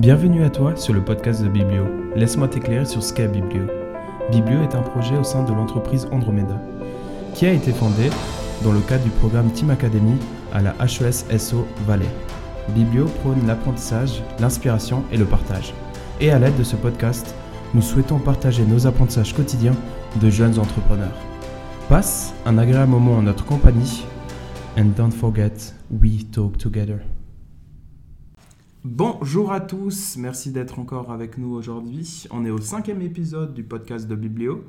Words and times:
Bienvenue 0.00 0.44
à 0.44 0.48
toi 0.48 0.76
sur 0.76 0.94
le 0.94 1.04
podcast 1.04 1.42
de 1.42 1.48
Biblio. 1.50 1.84
Laisse-moi 2.16 2.48
t'éclairer 2.48 2.86
sur 2.86 3.02
ce 3.02 3.12
qu'est 3.12 3.28
Biblio. 3.28 3.64
Biblio 4.32 4.62
est 4.62 4.74
un 4.74 4.80
projet 4.80 5.14
au 5.14 5.24
sein 5.24 5.44
de 5.44 5.52
l'entreprise 5.52 6.08
Andromeda, 6.10 6.58
qui 7.34 7.44
a 7.44 7.52
été 7.52 7.70
fondé 7.70 8.08
dans 8.64 8.72
le 8.72 8.80
cadre 8.80 9.04
du 9.04 9.10
programme 9.10 9.52
Team 9.52 9.68
Academy 9.68 10.16
à 10.54 10.62
la 10.62 10.74
HES 10.80 11.38
SO 11.38 11.66
Valais. 11.86 12.08
Biblio 12.70 13.04
prône 13.20 13.46
l'apprentissage, 13.46 14.22
l'inspiration 14.38 15.04
et 15.12 15.18
le 15.18 15.26
partage. 15.26 15.74
Et 16.18 16.30
à 16.30 16.38
l'aide 16.38 16.56
de 16.56 16.64
ce 16.64 16.76
podcast, 16.76 17.34
nous 17.74 17.82
souhaitons 17.82 18.20
partager 18.20 18.64
nos 18.64 18.86
apprentissages 18.86 19.34
quotidiens 19.34 19.76
de 20.18 20.30
jeunes 20.30 20.58
entrepreneurs. 20.58 21.18
Passe 21.90 22.32
un 22.46 22.56
agréable 22.56 22.92
moment 22.92 23.18
en 23.18 23.22
notre 23.22 23.44
compagnie 23.44 24.06
and 24.78 24.94
don't 24.96 25.12
forget, 25.12 25.74
we 25.90 26.24
talk 26.30 26.56
together. 26.56 27.00
Bonjour 28.82 29.52
à 29.52 29.60
tous, 29.60 30.16
merci 30.16 30.52
d'être 30.52 30.78
encore 30.78 31.12
avec 31.12 31.36
nous 31.36 31.52
aujourd'hui. 31.52 32.24
On 32.30 32.46
est 32.46 32.50
au 32.50 32.62
cinquième 32.62 33.02
épisode 33.02 33.52
du 33.52 33.62
podcast 33.62 34.08
de 34.08 34.14
Biblio. 34.14 34.64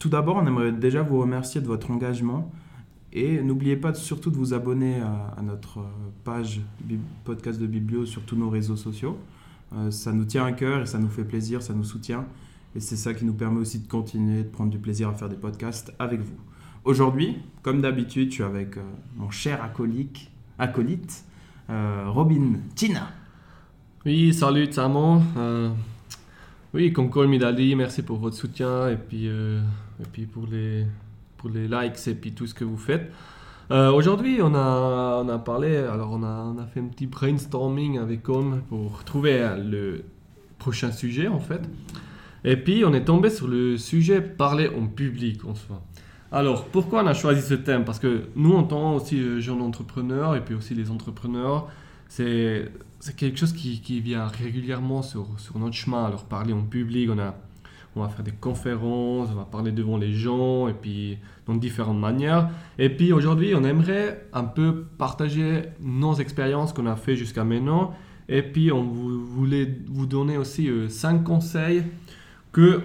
Tout 0.00 0.08
d'abord, 0.08 0.38
on 0.38 0.46
aimerait 0.48 0.72
déjà 0.72 1.02
vous 1.02 1.20
remercier 1.20 1.60
de 1.60 1.68
votre 1.68 1.92
engagement 1.92 2.50
et 3.12 3.40
n'oubliez 3.40 3.76
pas 3.76 3.94
surtout 3.94 4.32
de 4.32 4.36
vous 4.36 4.52
abonner 4.52 5.00
à, 5.00 5.40
notre 5.42 5.78
page 6.24 6.60
podcast 7.22 7.60
de 7.60 7.68
Biblio 7.68 8.04
sur 8.04 8.22
tous 8.22 8.34
nos 8.34 8.50
réseaux 8.50 8.74
sociaux. 8.74 9.16
Euh, 9.74 9.92
ça 9.92 10.12
nous 10.12 10.24
tient 10.24 10.44
à 10.44 10.50
cœur 10.50 10.82
et 10.82 10.86
ça 10.86 10.98
nous 10.98 11.08
fait 11.08 11.22
plaisir, 11.22 11.62
ça 11.62 11.72
nous 11.72 11.84
soutient. 11.84 12.26
Et 12.74 12.80
c'est 12.80 12.96
ça 12.96 13.14
qui 13.14 13.24
nous 13.24 13.34
permet 13.34 13.60
aussi 13.60 13.78
de 13.78 13.86
continuer 13.86 14.42
de 14.42 14.48
prendre 14.48 14.72
du 14.72 14.78
plaisir 14.80 15.08
à 15.08 15.14
faire 15.14 15.28
des 15.28 15.36
podcasts 15.36 15.94
avec 16.00 16.18
vous. 16.18 16.38
Aujourd'hui, 16.84 17.36
comme 17.62 17.80
d'habitude, 17.80 18.30
je 18.30 18.34
suis 18.34 18.42
avec 18.42 18.76
euh, 18.76 18.82
mon 19.16 19.30
cher 19.30 19.62
acolyte, 19.62 20.18
acolyte 20.58 21.24
euh, 21.70 22.06
Robin 22.08 22.54
Tina. 22.74 23.19
Oui, 24.06 24.32
salut 24.32 24.66
Samon. 24.72 25.20
Euh, 25.36 25.68
oui, 26.72 26.90
Concord 26.90 27.26
Midali, 27.28 27.76
merci 27.76 28.00
pour 28.00 28.16
votre 28.16 28.34
soutien 28.34 28.88
et 28.88 28.96
puis, 28.96 29.28
euh, 29.28 29.60
et 30.00 30.06
puis 30.10 30.24
pour, 30.24 30.46
les, 30.50 30.86
pour 31.36 31.50
les 31.50 31.68
likes 31.68 32.08
et 32.08 32.14
puis 32.14 32.32
tout 32.32 32.46
ce 32.46 32.54
que 32.54 32.64
vous 32.64 32.78
faites. 32.78 33.12
Euh, 33.70 33.92
aujourd'hui, 33.92 34.38
on 34.40 34.54
a, 34.54 35.22
on 35.22 35.28
a 35.28 35.38
parlé, 35.38 35.76
alors 35.76 36.12
on 36.12 36.22
a, 36.22 36.44
on 36.44 36.56
a 36.58 36.64
fait 36.64 36.80
un 36.80 36.86
petit 36.86 37.06
brainstorming 37.06 37.98
avec 37.98 38.22
Com 38.22 38.62
pour 38.70 39.04
trouver 39.04 39.46
le 39.58 40.02
prochain 40.58 40.92
sujet 40.92 41.28
en 41.28 41.40
fait. 41.40 41.60
Et 42.42 42.56
puis 42.56 42.86
on 42.86 42.94
est 42.94 43.04
tombé 43.04 43.28
sur 43.28 43.48
le 43.48 43.76
sujet 43.76 44.22
parler 44.22 44.70
en 44.70 44.86
public 44.86 45.44
en 45.44 45.54
soi. 45.54 45.82
Alors 46.32 46.64
pourquoi 46.64 47.04
on 47.04 47.06
a 47.06 47.12
choisi 47.12 47.42
ce 47.42 47.52
thème? 47.52 47.84
Parce 47.84 47.98
que 47.98 48.22
nous, 48.34 48.54
en 48.54 48.62
tant 48.62 48.94
aussi 48.94 49.42
jeunes 49.42 49.60
entrepreneurs 49.60 50.36
et 50.36 50.40
puis 50.40 50.54
aussi 50.54 50.74
les 50.74 50.90
entrepreneurs, 50.90 51.68
c'est 52.10 53.16
quelque 53.16 53.38
chose 53.38 53.52
qui, 53.52 53.80
qui, 53.80 54.00
vient 54.00 54.26
régulièrement 54.26 55.00
sur, 55.02 55.28
sur, 55.38 55.58
notre 55.58 55.74
chemin. 55.74 56.04
Alors 56.04 56.24
parler 56.24 56.52
en 56.52 56.62
public, 56.62 57.08
on, 57.10 57.18
a, 57.18 57.36
on 57.94 58.02
va 58.02 58.08
faire 58.08 58.24
des 58.24 58.32
conférences, 58.32 59.28
on 59.32 59.36
va 59.36 59.44
parler 59.44 59.70
devant 59.70 59.96
les 59.96 60.12
gens, 60.12 60.66
et 60.66 60.74
puis 60.74 61.18
dans 61.46 61.54
différentes 61.54 62.00
manières. 62.00 62.50
Et 62.78 62.90
puis 62.90 63.12
aujourd'hui, 63.12 63.54
on 63.54 63.62
aimerait 63.62 64.26
un 64.32 64.44
peu 64.44 64.86
partager 64.98 65.62
nos 65.80 66.14
expériences 66.14 66.72
qu'on 66.72 66.86
a 66.86 66.96
fait 66.96 67.14
jusqu'à 67.14 67.44
maintenant. 67.44 67.94
Et 68.28 68.42
puis 68.42 68.72
on 68.72 68.82
voulait 68.82 69.78
vous 69.88 70.06
donner 70.06 70.36
aussi 70.36 70.68
euh, 70.68 70.88
cinq 70.88 71.24
conseils 71.24 71.84
que 72.52 72.82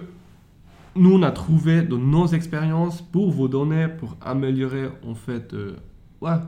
nous 0.96 1.14
on 1.14 1.24
a 1.24 1.32
trouvé 1.32 1.82
dans 1.82 1.98
nos 1.98 2.28
expériences 2.28 3.02
pour 3.02 3.32
vous 3.32 3.48
donner, 3.48 3.88
pour 3.88 4.18
améliorer 4.22 4.90
en 5.06 5.16
fait, 5.16 5.54
euh, 5.54 5.76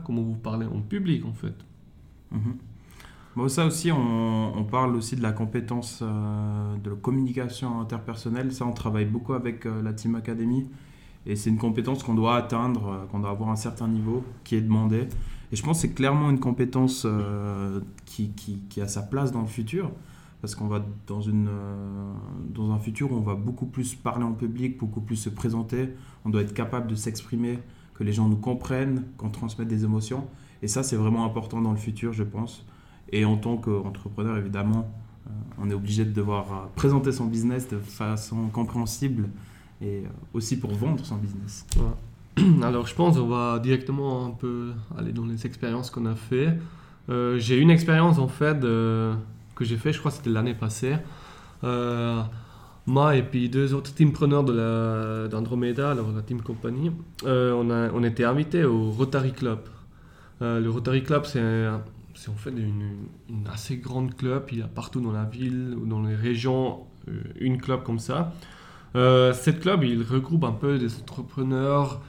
comment 0.04 0.22
vous 0.22 0.36
parlez 0.36 0.66
en 0.66 0.80
public 0.80 1.24
en 1.26 1.32
fait. 1.32 1.54
Ça 3.46 3.66
aussi, 3.66 3.92
on, 3.92 4.64
parle 4.68 4.96
aussi 4.96 5.14
de 5.14 5.22
la 5.22 5.30
compétence 5.32 6.00
euh, 6.02 6.76
de 6.82 6.90
la 6.90 6.96
communication 6.96 7.80
interpersonnelle. 7.80 8.52
Ça, 8.52 8.66
on 8.66 8.72
travaille 8.72 9.04
beaucoup 9.04 9.34
avec 9.34 9.64
euh, 9.64 9.80
la 9.80 9.92
Team 9.92 10.16
Academy. 10.16 10.66
Et 11.24 11.36
c'est 11.36 11.50
une 11.50 11.58
compétence 11.58 12.02
qu'on 12.02 12.14
doit 12.14 12.36
atteindre, 12.36 12.88
euh, 12.88 13.06
qu'on 13.06 13.20
doit 13.20 13.30
avoir 13.30 13.50
un 13.50 13.56
certain 13.56 13.86
niveau 13.86 14.24
qui 14.42 14.56
est 14.56 14.60
demandé. 14.60 15.06
Et 15.52 15.56
je 15.56 15.62
pense 15.62 15.76
que 15.80 15.88
c'est 15.88 15.94
clairement 15.94 16.30
une 16.30 16.40
compétence 16.40 17.06
qui, 18.04 18.80
a 18.80 18.88
sa 18.88 19.02
place 19.02 19.30
dans 19.30 19.42
le 19.42 19.46
futur. 19.46 19.90
Parce 20.40 20.54
qu'on 20.54 20.66
va 20.68 20.84
dans 21.06 22.72
un 22.72 22.78
futur 22.78 23.12
où 23.12 23.16
on 23.16 23.20
va 23.22 23.34
beaucoup 23.34 23.66
plus 23.66 23.94
parler 23.94 24.24
en 24.24 24.32
public, 24.32 24.78
beaucoup 24.78 25.00
plus 25.00 25.16
se 25.16 25.30
présenter. 25.30 25.90
On 26.24 26.30
doit 26.30 26.42
être 26.42 26.54
capable 26.54 26.86
de 26.86 26.94
s'exprimer, 26.94 27.58
que 27.94 28.04
les 28.04 28.12
gens 28.12 28.28
nous 28.28 28.36
comprennent, 28.36 29.04
qu'on 29.16 29.30
transmette 29.30 29.68
des 29.68 29.84
émotions. 29.84 30.26
Et 30.62 30.68
ça, 30.68 30.82
c'est 30.82 30.96
vraiment 30.96 31.24
important 31.24 31.60
dans 31.60 31.72
le 31.72 31.78
futur, 31.78 32.12
je 32.12 32.24
pense. 32.24 32.64
Et 33.12 33.24
en 33.24 33.36
tant 33.36 33.56
qu'entrepreneur, 33.56 34.36
évidemment, 34.36 34.90
euh, 35.28 35.30
on 35.58 35.70
est 35.70 35.74
obligé 35.74 36.04
de 36.04 36.12
devoir 36.12 36.52
euh, 36.52 36.56
présenter 36.74 37.12
son 37.12 37.26
business 37.26 37.68
de 37.68 37.78
façon 37.78 38.48
compréhensible 38.48 39.28
et 39.80 39.98
euh, 39.98 40.08
aussi 40.34 40.58
pour 40.58 40.72
vendre 40.72 41.04
son 41.04 41.16
business. 41.16 41.66
Alors 42.62 42.86
je 42.86 42.94
pense 42.94 43.16
qu'on 43.16 43.26
va 43.26 43.58
directement 43.58 44.26
un 44.26 44.30
peu 44.30 44.72
aller 44.96 45.12
dans 45.12 45.26
les 45.26 45.44
expériences 45.46 45.90
qu'on 45.90 46.06
a 46.06 46.14
fait. 46.14 46.56
j'ai 47.08 47.56
une 47.56 47.70
expérience 47.70 48.18
en 48.18 48.28
fait 48.28 48.60
que 48.60 49.64
j'ai 49.64 49.76
fait, 49.76 49.92
je 49.92 49.98
crois 49.98 50.12
que 50.12 50.18
c'était 50.18 50.30
l'année 50.30 50.54
passée. 50.54 50.96
moi 52.86 53.16
et 53.16 53.22
puis 53.24 53.48
deux 53.48 53.74
autres 53.74 53.92
teampreneurs 53.92 54.44
d'Andromeda, 55.28 55.90
alors 55.90 56.12
la 56.12 56.22
team 56.22 56.40
compagnie, 56.42 56.92
on, 57.24 57.70
a, 57.70 57.90
on 57.92 58.04
était 58.04 58.24
invités 58.24 58.64
au 58.64 58.90
Rotary 58.90 59.32
Club. 59.32 59.60
le 60.40 60.68
Rotary 60.68 61.02
Club, 61.02 61.24
c'est 61.24 61.40
un, 61.40 61.82
c'est 62.18 62.30
en 62.30 62.34
fait 62.34 62.50
une, 62.50 63.06
assez 63.48 63.76
grande 63.76 64.16
club. 64.16 64.48
Il 64.50 64.58
y 64.58 64.62
a 64.62 64.66
partout 64.66 65.00
dans 65.00 65.12
la 65.12 65.24
ville 65.24 65.76
ou 65.80 65.86
dans 65.86 66.02
les 66.02 66.16
régions 66.16 66.80
euh, 67.06 67.12
une 67.38 67.60
club 67.60 67.84
comme 67.84 68.00
ça. 68.00 68.34
Euh, 68.96 69.32
cette 69.32 69.60
club, 69.60 69.84
il 69.84 70.02
regroupe 70.02 70.42
un 70.42 70.52
peu 70.52 70.78
des 70.78 70.96
entrepreneurs 70.96 72.02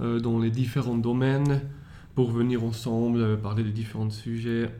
euh, 0.00 0.20
dans 0.20 0.38
les 0.38 0.50
différents 0.50 0.96
domaines 0.96 1.62
pour 2.14 2.30
venir 2.30 2.62
ensemble 2.62 3.38
parler 3.40 3.64
des 3.64 3.72
différents 3.72 4.08
sujets. 4.08 4.70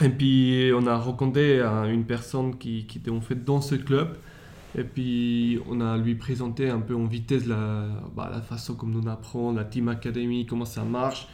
Et 0.00 0.08
puis 0.08 0.70
on 0.74 0.86
a 0.86 0.96
rencontré 0.96 1.60
une 1.60 2.04
personne 2.04 2.56
qui, 2.58 2.86
était 2.94 3.10
en 3.10 3.20
fait 3.20 3.44
dans 3.44 3.60
ce 3.60 3.74
club. 3.74 4.16
Et 4.78 4.84
puis 4.84 5.58
on 5.68 5.80
a 5.80 5.98
lui 5.98 6.14
présenté 6.14 6.70
un 6.70 6.80
peu 6.80 6.94
en 6.94 7.04
vitesse 7.04 7.46
la, 7.46 7.88
bah, 8.16 8.30
façon 8.48 8.74
comme 8.74 8.92
nous 8.92 9.10
apprend, 9.10 9.52
la 9.52 9.64
Team 9.64 9.88
Academy, 9.88 10.46
comment 10.46 10.64
ça 10.64 10.84
marche. 10.84 11.26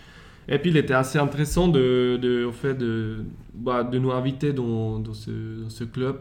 Et 0.48 0.58
puis 0.58 0.70
il 0.70 0.76
était 0.78 0.94
assez 0.94 1.18
intéressant 1.18 1.68
de, 1.68 2.18
de, 2.20 2.44
au 2.44 2.52
fait 2.52 2.74
de, 2.74 3.24
bah, 3.54 3.84
de 3.84 3.98
nous 3.98 4.12
inviter 4.12 4.52
dans, 4.54 4.98
dans, 4.98 5.12
ce, 5.12 5.66
ce, 5.68 5.84
club 5.84 6.20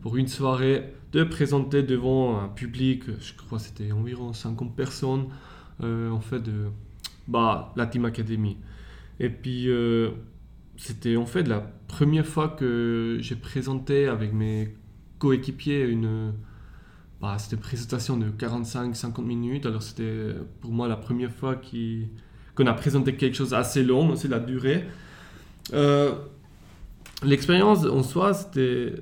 pour 0.00 0.16
une 0.16 0.28
soirée, 0.28 0.94
de 1.12 1.24
présenter 1.24 1.82
devant 1.82 2.40
un 2.40 2.48
public, 2.48 3.02
je 3.20 3.34
crois 3.34 3.58
que 3.58 3.64
c'était 3.64 3.90
environ 3.90 4.32
50 4.32 4.76
personnes, 4.76 5.26
euh, 5.82 6.08
en 6.10 6.20
fait, 6.20 6.40
de 6.40 6.70
bah, 7.26 7.72
la 7.76 7.86
Team 7.86 8.04
Academy. 8.04 8.56
Et 9.18 9.28
puis 9.28 9.68
euh, 9.68 10.10
c'était 10.76 11.16
en 11.16 11.26
fait 11.26 11.44
la 11.44 11.60
première 11.88 12.26
fois 12.26 12.48
que 12.48 13.18
j'ai 13.20 13.36
présenté 13.36 14.06
avec 14.06 14.32
mes 14.32 14.74
coéquipiers 15.18 15.82
une 15.84 16.32
bah, 17.20 17.38
cette 17.38 17.60
présentation 17.60 18.16
de 18.16 18.28
45-50 18.30 19.22
minutes. 19.24 19.66
Alors 19.66 19.82
c'était 19.82 20.34
pour 20.60 20.72
moi 20.72 20.88
la 20.88 20.96
première 20.96 21.32
fois 21.32 21.56
qui 21.56 22.08
qu'on 22.54 22.66
a 22.66 22.74
présenté 22.74 23.14
quelque 23.16 23.36
chose 23.36 23.54
assez 23.54 23.82
long, 23.82 24.10
aussi 24.10 24.28
la 24.28 24.38
durée. 24.38 24.84
Euh, 25.72 26.12
l'expérience 27.22 27.84
en 27.84 28.02
soi, 28.02 28.34
c'était 28.34 28.94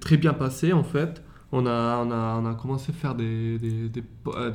très 0.00 0.16
bien 0.16 0.34
passé 0.34 0.72
en 0.72 0.84
fait. 0.84 1.22
On 1.52 1.66
a, 1.66 2.02
on 2.04 2.10
a, 2.10 2.40
on 2.40 2.46
a 2.46 2.54
commencé 2.54 2.90
à 2.90 2.94
faire 2.94 3.14
des, 3.14 3.58
des, 3.58 4.02
euh, 4.26 4.52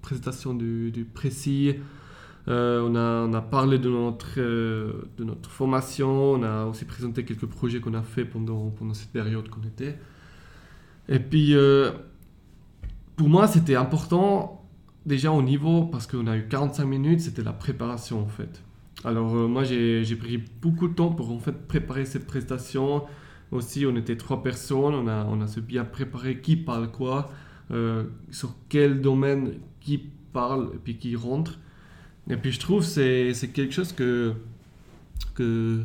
présentations 0.00 0.54
du, 0.54 1.06
précis. 1.12 1.74
Euh, 2.48 2.80
on, 2.80 2.96
a, 2.96 3.26
on, 3.28 3.34
a, 3.34 3.40
parlé 3.40 3.78
de 3.78 3.88
notre, 3.88 4.38
de 4.38 5.24
notre 5.24 5.50
formation. 5.50 6.32
On 6.32 6.42
a 6.42 6.64
aussi 6.66 6.84
présenté 6.84 7.24
quelques 7.24 7.46
projets 7.46 7.80
qu'on 7.80 7.94
a 7.94 8.02
fait 8.02 8.24
pendant, 8.24 8.70
pendant 8.70 8.94
cette 8.94 9.10
période 9.12 9.48
qu'on 9.48 9.62
était. 9.62 9.98
Et 11.08 11.18
puis, 11.18 11.54
pour 13.16 13.28
moi, 13.28 13.48
c'était 13.48 13.76
important 13.76 14.61
déjà 15.06 15.32
au 15.32 15.42
niveau, 15.42 15.84
parce 15.84 16.06
qu'on 16.06 16.26
a 16.26 16.36
eu 16.36 16.46
45 16.48 16.84
minutes, 16.84 17.20
c'était 17.20 17.42
la 17.42 17.52
préparation 17.52 18.20
en 18.20 18.28
fait. 18.28 18.62
Alors 19.04 19.34
euh, 19.34 19.48
moi 19.48 19.64
j'ai 19.64 20.16
pris 20.16 20.38
beaucoup 20.60 20.88
de 20.88 20.94
temps 20.94 21.10
pour 21.10 21.30
en 21.32 21.38
fait 21.38 21.66
préparer 21.66 22.04
cette 22.04 22.26
prestation. 22.26 23.04
Aussi 23.50 23.84
on 23.86 23.96
était 23.96 24.16
trois 24.16 24.42
personnes, 24.42 24.94
on 24.94 25.08
a, 25.08 25.24
on 25.26 25.40
a 25.40 25.60
bien 25.60 25.84
préparé 25.84 26.40
qui 26.40 26.56
parle 26.56 26.90
quoi, 26.90 27.30
euh, 27.70 28.04
sur 28.30 28.54
quel 28.68 29.00
domaine 29.00 29.54
qui 29.80 29.98
parle 30.32 30.70
et 30.74 30.78
puis 30.78 30.96
qui 30.96 31.16
rentre. 31.16 31.58
Et 32.30 32.36
puis 32.36 32.52
je 32.52 32.60
trouve 32.60 32.82
c'est 32.84 33.34
quelque 33.52 33.72
chose 33.72 33.92
que, 33.92 34.34
que, 35.34 35.82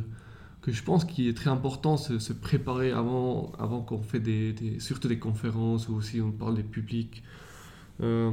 que 0.62 0.70
je 0.72 0.82
pense 0.82 1.04
qui 1.04 1.28
est 1.28 1.36
très 1.36 1.50
important, 1.50 1.96
se, 1.96 2.18
se 2.20 2.32
préparer 2.32 2.92
avant, 2.92 3.52
avant 3.58 3.80
qu'on 3.82 4.02
fait 4.02 4.20
des, 4.20 4.52
des, 4.52 4.78
surtout 4.80 5.08
des 5.08 5.18
conférences 5.18 5.88
ou 5.88 5.96
aussi 5.96 6.20
on 6.20 6.30
parle 6.30 6.54
des 6.54 6.62
publics. 6.62 7.22
Euh, 8.00 8.30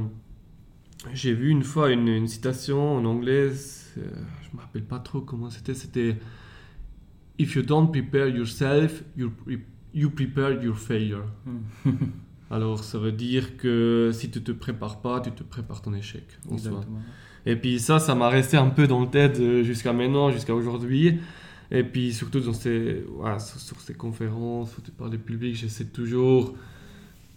j'ai 1.12 1.32
vu 1.32 1.50
une 1.50 1.62
fois 1.62 1.90
une, 1.90 2.26
citation 2.26 2.96
en 2.96 3.04
anglais, 3.04 3.50
je 3.96 4.56
me 4.56 4.60
rappelle 4.60 4.84
pas 4.84 4.98
trop 4.98 5.20
comment 5.20 5.50
c'était, 5.50 5.74
c'était 5.74 6.16
if 7.38 7.54
you 7.54 7.62
don't 7.62 7.90
prepare 7.90 8.28
yourself, 8.28 9.04
you, 9.16 9.32
you 9.94 10.10
prepare 10.10 10.62
your 10.62 10.78
failure. 10.78 11.24
Alors, 12.50 12.84
ça 12.84 12.98
veut 12.98 13.12
dire 13.12 13.56
que 13.56 14.10
si 14.12 14.30
tu 14.30 14.40
te 14.42 14.52
prépares 14.52 15.00
pas, 15.00 15.20
tu 15.20 15.32
te 15.32 15.42
prépares 15.42 15.82
ton 15.82 15.94
échec. 15.94 16.24
en 16.46 16.56
soi. 16.58 16.70
Exactement. 16.70 17.00
Et 17.44 17.56
puis 17.56 17.78
ça, 17.78 17.98
ça 17.98 18.14
m'a 18.14 18.28
resté 18.28 18.56
un 18.56 18.70
peu 18.70 18.86
dans 18.86 19.00
le 19.00 19.08
tête 19.08 19.38
euh, 19.40 19.62
jusqu'à 19.62 19.92
maintenant, 19.92 20.30
jusqu'à 20.30 20.54
aujourd'hui. 20.54 21.18
Et 21.70 21.82
puis 21.82 22.12
surtout 22.12 22.40
dans 22.40 22.52
ces, 22.52 23.04
voilà, 23.08 23.38
sur, 23.40 23.58
sur 23.58 23.80
ces 23.80 23.94
conférences 23.94 24.76
où 24.78 24.80
tu 24.80 24.92
parles 24.92 25.16
public, 25.18 25.56
j'essaie 25.56 25.86
toujours 25.86 26.54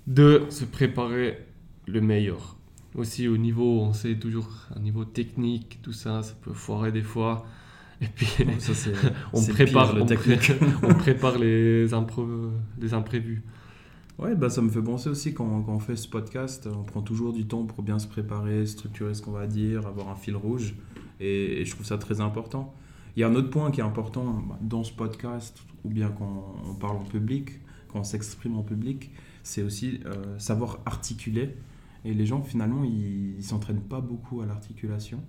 de 0.06 0.44
se 0.50 0.66
préparer 0.66 1.46
le 1.88 2.02
meilleur. 2.02 2.59
Aussi 2.96 3.28
au 3.28 3.38
niveau, 3.38 3.82
on 3.82 3.94
sait 3.94 4.16
toujours, 4.16 4.50
un 4.76 4.80
niveau 4.80 5.06
technique, 5.06 5.80
tout 5.84 5.94
ça, 5.94 6.24
ça 6.24 6.34
peut 6.42 6.54
foirer 6.54 6.92
des 6.92 7.04
fois. 7.04 7.46
Et 8.02 8.08
puis 8.08 8.26
Ça, 8.60 8.74
on 9.34 9.44
prépare, 9.46 9.88
pire, 9.90 9.96
le 9.96 10.02
on, 10.02 10.06
pré- 10.06 10.16
technique. 10.18 10.52
on 10.84 10.94
prépare 10.96 11.38
les, 11.38 11.88
impré- 11.94 12.50
les 12.80 12.94
imprévus. 12.94 13.44
Ouais, 14.18 14.36
bah, 14.36 14.50
ça 14.50 14.62
me 14.62 14.70
fait 14.70 14.82
penser 14.82 15.10
aussi 15.10 15.34
quand, 15.34 15.62
quand 15.62 15.74
on 15.74 15.80
fait 15.80 15.96
ce 15.96 16.08
podcast, 16.08 16.68
on 16.74 16.84
prend 16.84 17.02
toujours 17.02 17.32
du 17.32 17.46
temps 17.46 17.64
pour 17.66 17.84
bien 17.84 18.00
se 18.00 18.08
préparer, 18.08 18.66
structurer 18.66 19.14
ce 19.14 19.22
qu'on 19.22 19.32
va 19.32 19.48
dire, 19.48 19.86
avoir 19.88 20.10
un 20.10 20.16
fil 20.16 20.36
rouge. 20.36 20.74
Et, 21.20 21.62
et 21.62 21.66
je 21.66 21.72
trouve 21.74 21.86
ça 21.86 21.98
très 21.98 22.20
important. 22.22 22.74
Il 23.16 23.20
y 23.20 23.24
a 23.24 23.28
un 23.28 23.36
autre 23.36 23.50
point 23.50 23.70
qui 23.72 23.82
est 23.82 23.84
important 23.84 24.44
dans 24.62 24.84
ce 24.84 24.92
podcast, 24.94 25.58
ou 25.86 25.90
bien 25.90 26.10
quand 26.10 26.56
on 26.70 26.74
parle 26.74 26.98
en 26.98 27.04
public, 27.04 27.52
quand 27.88 28.00
on 28.00 28.04
s'exprime 28.04 28.58
en 28.58 28.64
public, 28.64 29.12
c'est 29.44 29.64
aussi 29.64 30.00
euh, 30.06 30.38
savoir 30.38 30.80
articuler. 30.86 31.56
Et 32.06 32.14
les 32.14 32.26
gens, 32.26 32.42
finalement, 32.42 32.84
ils 32.84 33.36
ne 33.38 33.42
s'entraînent 33.42 33.82
pas 33.82 34.02
beaucoup 34.02 34.42
à 34.42 34.46
l'articulation. 34.46 35.22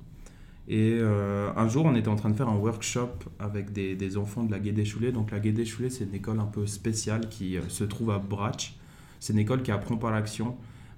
Et 0.68 0.98
euh, 1.00 1.50
un 1.56 1.68
jour, 1.68 1.84
on 1.86 1.94
était 1.96 2.08
en 2.08 2.16
train 2.16 2.30
de 2.30 2.36
faire 2.36 2.48
un 2.48 2.56
workshop 2.56 3.10
avec 3.38 3.72
des, 3.72 3.96
des 3.96 4.16
enfants 4.16 4.44
de 4.44 4.52
la 4.52 4.60
Guédé-Choulet. 4.60 5.10
Donc, 5.10 5.32
la 5.32 5.40
Guédé-Choulet, 5.40 5.90
c'est 5.90 6.04
une 6.04 6.14
école 6.14 6.38
un 6.38 6.46
peu 6.46 6.66
spéciale 6.66 7.28
qui 7.28 7.56
euh, 7.56 7.62
se 7.68 7.84
trouve 7.84 8.10
à 8.10 8.18
Brach. 8.18 8.74
C'est 9.18 9.32
une 9.32 9.40
école 9.40 9.62
qui 9.62 9.72
apprend 9.72 9.96
par 9.96 10.12
l'action, 10.12 10.56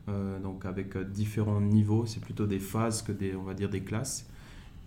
euh, 0.09 0.39
donc 0.41 0.67
avec 0.67 0.97
différents 1.11 1.61
niveaux. 1.61 2.05
C'est 2.07 2.21
plutôt 2.21 2.47
des 2.47 2.59
phases 2.59 3.03
que 3.03 3.13
des, 3.13 3.35
on 3.35 3.43
va 3.43 3.55
dire, 3.55 3.71
des 3.71 3.81
classes. 3.81 4.29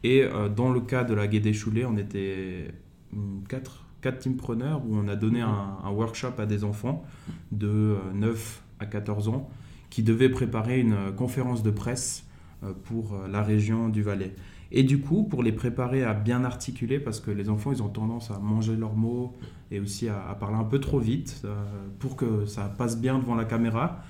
Et 0.05 0.21
euh, 0.21 0.49
dans 0.49 0.69
le 0.71 0.81
cas 0.81 1.03
de 1.03 1.15
la 1.15 1.27
Guédé-Choulet, 1.27 1.83
on 1.83 1.97
était 1.97 2.67
hum, 3.11 3.43
quatre, 3.49 3.85
quatre 4.01 4.19
teampreneurs 4.19 4.85
où 4.85 4.95
on 4.95 5.07
a 5.07 5.15
donné 5.15 5.41
un, 5.41 5.77
un 5.83 5.89
workshop 5.89 6.33
à 6.37 6.45
des 6.45 6.63
enfants 6.63 7.03
de 7.51 7.67
euh, 7.67 7.97
9 8.13 8.61
à 8.79 8.85
14 8.85 9.29
ans 9.29 9.49
qui 9.95 10.03
devaient 10.03 10.27
préparer 10.27 10.81
une 10.81 10.91
euh, 10.91 11.11
conférence 11.13 11.63
de 11.63 11.71
presse 11.71 12.25
euh, 12.63 12.73
pour 12.83 13.13
euh, 13.13 13.29
la 13.29 13.41
région 13.41 13.87
du 13.87 14.03
Valais. 14.03 14.35
Et 14.73 14.83
du 14.83 14.99
coup, 14.99 15.23
pour 15.23 15.41
les 15.41 15.53
préparer 15.53 16.03
à 16.03 16.13
bien 16.13 16.43
articuler, 16.43 16.99
parce 16.99 17.21
que 17.21 17.31
les 17.31 17.47
enfants, 17.47 17.71
ils 17.71 17.81
ont 17.81 17.87
tendance 17.87 18.29
à 18.29 18.39
manger 18.39 18.75
leurs 18.75 18.97
mots 18.97 19.37
et 19.71 19.79
aussi 19.79 20.09
à, 20.09 20.27
à 20.27 20.35
parler 20.35 20.57
un 20.57 20.65
peu 20.65 20.79
trop 20.79 20.99
vite 20.99 21.43
euh, 21.45 21.55
pour 21.97 22.17
que 22.17 22.45
ça 22.45 22.65
passe 22.77 22.99
bien 22.99 23.19
devant 23.19 23.35
la 23.35 23.45
caméra, 23.45 24.03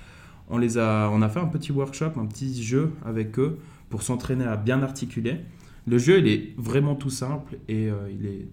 on, 0.48 0.58
les 0.58 0.76
a, 0.76 1.08
on 1.12 1.22
a 1.22 1.28
fait 1.28 1.38
un 1.38 1.46
petit 1.46 1.70
workshop, 1.70 2.18
un 2.18 2.26
petit 2.26 2.60
jeu 2.64 2.92
avec 3.04 3.38
eux 3.38 3.60
pour 3.88 4.02
s'entraîner 4.02 4.44
à 4.44 4.56
bien 4.56 4.82
articuler. 4.82 5.36
Le 5.86 5.98
jeu, 5.98 6.18
il 6.18 6.26
est 6.26 6.52
vraiment 6.56 6.96
tout 6.96 7.10
simple 7.10 7.58
et 7.68 7.88
euh, 7.88 8.10
il 8.10 8.26
est... 8.26 8.48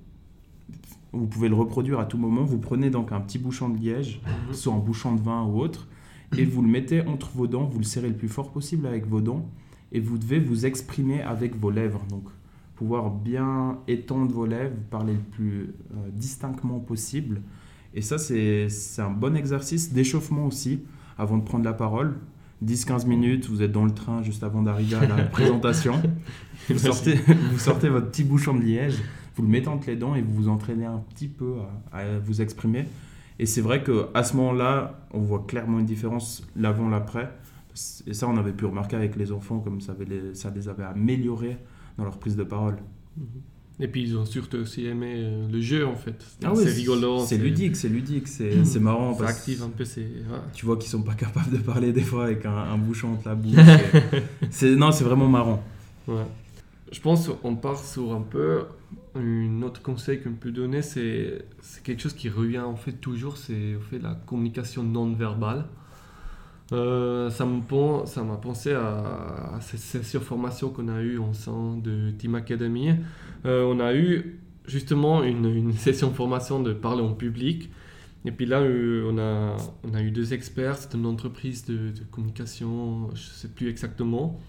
vous 1.13 1.25
pouvez 1.25 1.49
le 1.49 1.55
reproduire 1.55 1.99
à 1.99 2.05
tout 2.05 2.19
moment. 2.19 2.43
Vous 2.43 2.59
prenez 2.59 2.91
donc 2.91 3.11
un 3.11 3.21
petit 3.21 3.39
bouchon 3.39 3.69
de 3.69 3.79
liège, 3.79 4.21
soit 4.51 4.75
un 4.75 4.77
bouchon 4.77 5.15
de 5.15 5.21
vin 5.21 5.43
ou 5.45 5.59
autre, 5.59 5.87
et 6.37 6.45
vous 6.45 6.61
le 6.61 6.67
mettez 6.67 7.01
entre 7.01 7.31
vos 7.35 7.47
dents, 7.47 7.65
vous 7.65 7.79
le 7.79 7.85
serrez 7.85 8.09
le 8.09 8.15
plus 8.15 8.29
fort 8.29 8.51
possible 8.51 8.87
avec 8.87 9.07
vos 9.07 9.21
dents, 9.21 9.49
et 9.91 9.99
vous 9.99 10.17
devez 10.17 10.39
vous 10.39 10.65
exprimer 10.65 11.21
avec 11.21 11.55
vos 11.55 11.69
lèvres. 11.69 12.03
Donc, 12.09 12.23
pouvoir 12.75 13.11
bien 13.11 13.79
étendre 13.87 14.33
vos 14.33 14.45
lèvres, 14.45 14.75
parler 14.89 15.13
le 15.13 15.19
plus 15.19 15.61
euh, 15.61 16.09
distinctement 16.11 16.79
possible. 16.79 17.41
Et 17.93 18.01
ça, 18.01 18.17
c'est 18.17 18.67
un 18.97 19.11
bon 19.11 19.35
exercice 19.35 19.93
d'échauffement 19.93 20.47
aussi, 20.47 20.81
avant 21.17 21.37
de 21.37 21.43
prendre 21.43 21.63
la 21.63 21.73
parole. 21.73 22.15
10-15 22.65 23.07
minutes, 23.07 23.47
vous 23.47 23.61
êtes 23.61 23.71
dans 23.71 23.85
le 23.85 23.93
train 23.93 24.23
juste 24.23 24.43
avant 24.43 24.63
d'arriver 24.63 24.95
à 24.95 25.05
la 25.05 25.23
présentation. 25.31 26.01
Vous 26.69 26.79
sortez, 26.79 27.15
vous 27.51 27.59
sortez 27.59 27.89
votre 27.89 28.09
petit 28.09 28.23
bouchon 28.23 28.55
de 28.55 28.61
liège, 28.61 28.95
vous 29.35 29.43
le 29.43 29.49
mettez 29.49 29.67
entre 29.67 29.87
les 29.87 29.95
dents 29.95 30.15
et 30.15 30.21
vous 30.21 30.33
vous 30.33 30.47
entraînez 30.47 30.85
un 30.85 31.03
petit 31.13 31.27
peu 31.27 31.55
à, 31.91 31.97
à 31.99 32.19
vous 32.19 32.41
exprimer. 32.41 32.85
Et 33.39 33.45
c'est 33.45 33.61
vrai 33.61 33.83
qu'à 33.83 34.23
ce 34.23 34.35
moment-là, 34.37 35.05
on 35.11 35.19
voit 35.19 35.43
clairement 35.47 35.79
une 35.79 35.85
différence 35.85 36.43
l'avant, 36.55 36.89
l'après. 36.89 37.31
Et 38.05 38.13
ça, 38.13 38.27
on 38.27 38.37
avait 38.37 38.51
pu 38.51 38.65
remarquer 38.65 38.95
avec 38.95 39.15
les 39.15 39.31
enfants, 39.31 39.59
comme 39.59 39.81
ça, 39.81 39.93
avait 39.93 40.05
les, 40.05 40.35
ça 40.35 40.51
les 40.55 40.69
avait 40.69 40.83
améliorés 40.83 41.57
dans 41.97 42.03
leur 42.03 42.17
prise 42.19 42.35
de 42.35 42.43
parole. 42.43 42.77
Et 43.79 43.87
puis 43.87 44.03
ils 44.03 44.15
ont 44.15 44.25
surtout 44.25 44.57
aussi 44.57 44.85
aimé 44.85 45.13
euh, 45.17 45.47
le 45.51 45.59
jeu 45.59 45.85
en 45.85 45.95
fait. 45.95 46.23
Ah 46.43 46.53
c'est 46.55 46.69
rigolo. 46.69 47.25
C'est 47.25 47.37
ludique, 47.39 47.75
c'est 47.75 47.89
ludique, 47.89 48.27
c'est 48.27 48.63
c'est 48.65 48.79
marrant. 48.79 49.13
Ça 49.15 49.23
parce- 49.23 49.37
active 49.39 49.63
un 49.63 49.69
peu 49.69 49.83
ouais. 49.83 50.39
Tu 50.53 50.65
vois 50.67 50.77
qu'ils 50.77 50.91
sont 50.91 51.01
pas 51.01 51.15
capables 51.15 51.49
de 51.51 51.57
parler 51.57 51.91
des 51.91 52.01
fois 52.03 52.25
avec 52.25 52.45
un, 52.45 52.55
un 52.55 52.77
bouchon 52.77 53.13
entre 53.13 53.29
la 53.29 53.35
bouche. 53.35 53.55
Et- 54.61 54.75
non, 54.75 54.91
c'est 54.91 55.03
vraiment 55.03 55.27
marrant. 55.27 55.63
Ouais. 56.07 56.23
Je 56.91 56.99
pense 57.01 57.27
qu'on 57.41 57.55
part 57.55 57.83
sur 57.83 58.13
un 58.13 58.21
peu 58.21 58.65
un 59.15 59.61
autre 59.61 59.81
conseil 59.81 60.21
qu'on 60.21 60.33
peut 60.33 60.51
donner, 60.51 60.81
c'est 60.81 61.45
quelque 61.83 62.01
chose 62.01 62.13
qui 62.13 62.29
revient 62.29 62.59
en 62.59 62.75
fait 62.75 62.93
toujours, 62.93 63.37
c'est 63.37 63.75
en 63.75 63.81
fait 63.81 63.99
la 63.99 64.15
communication 64.15 64.83
non 64.83 65.11
verbale. 65.13 65.65
Euh, 66.71 67.29
ça 67.29 67.45
m'a 67.45 68.35
pensé 68.37 68.71
à, 68.71 69.59
cette 69.61 69.79
session 69.79 70.21
formation 70.21 70.69
qu'on 70.69 70.87
a 70.87 71.01
eue 71.01 71.19
ensemble 71.19 71.81
de 71.81 72.11
Team 72.11 72.35
Academy. 72.35 72.91
Euh, 73.45 73.63
on 73.65 73.79
a 73.79 73.93
eu 73.93 74.39
justement 74.65 75.23
une, 75.23 75.45
une 75.45 75.73
session 75.73 76.11
formation 76.11 76.61
de 76.61 76.73
parler 76.73 77.01
en 77.01 77.13
public. 77.13 77.69
Et 78.25 78.31
puis 78.31 78.45
là, 78.45 78.61
euh, 78.61 79.09
on, 79.11 79.17
a, 79.17 79.57
on 79.83 79.93
a 79.93 80.01
eu 80.01 80.11
deux 80.11 80.33
experts, 80.33 80.77
c'est 80.77 80.93
une 80.93 81.05
entreprise 81.05 81.65
de, 81.65 81.89
de 81.89 82.03
communication, 82.09 83.09
je 83.13 83.21
ne 83.21 83.33
sais 83.33 83.47
plus 83.49 83.69
exactement. 83.69 84.39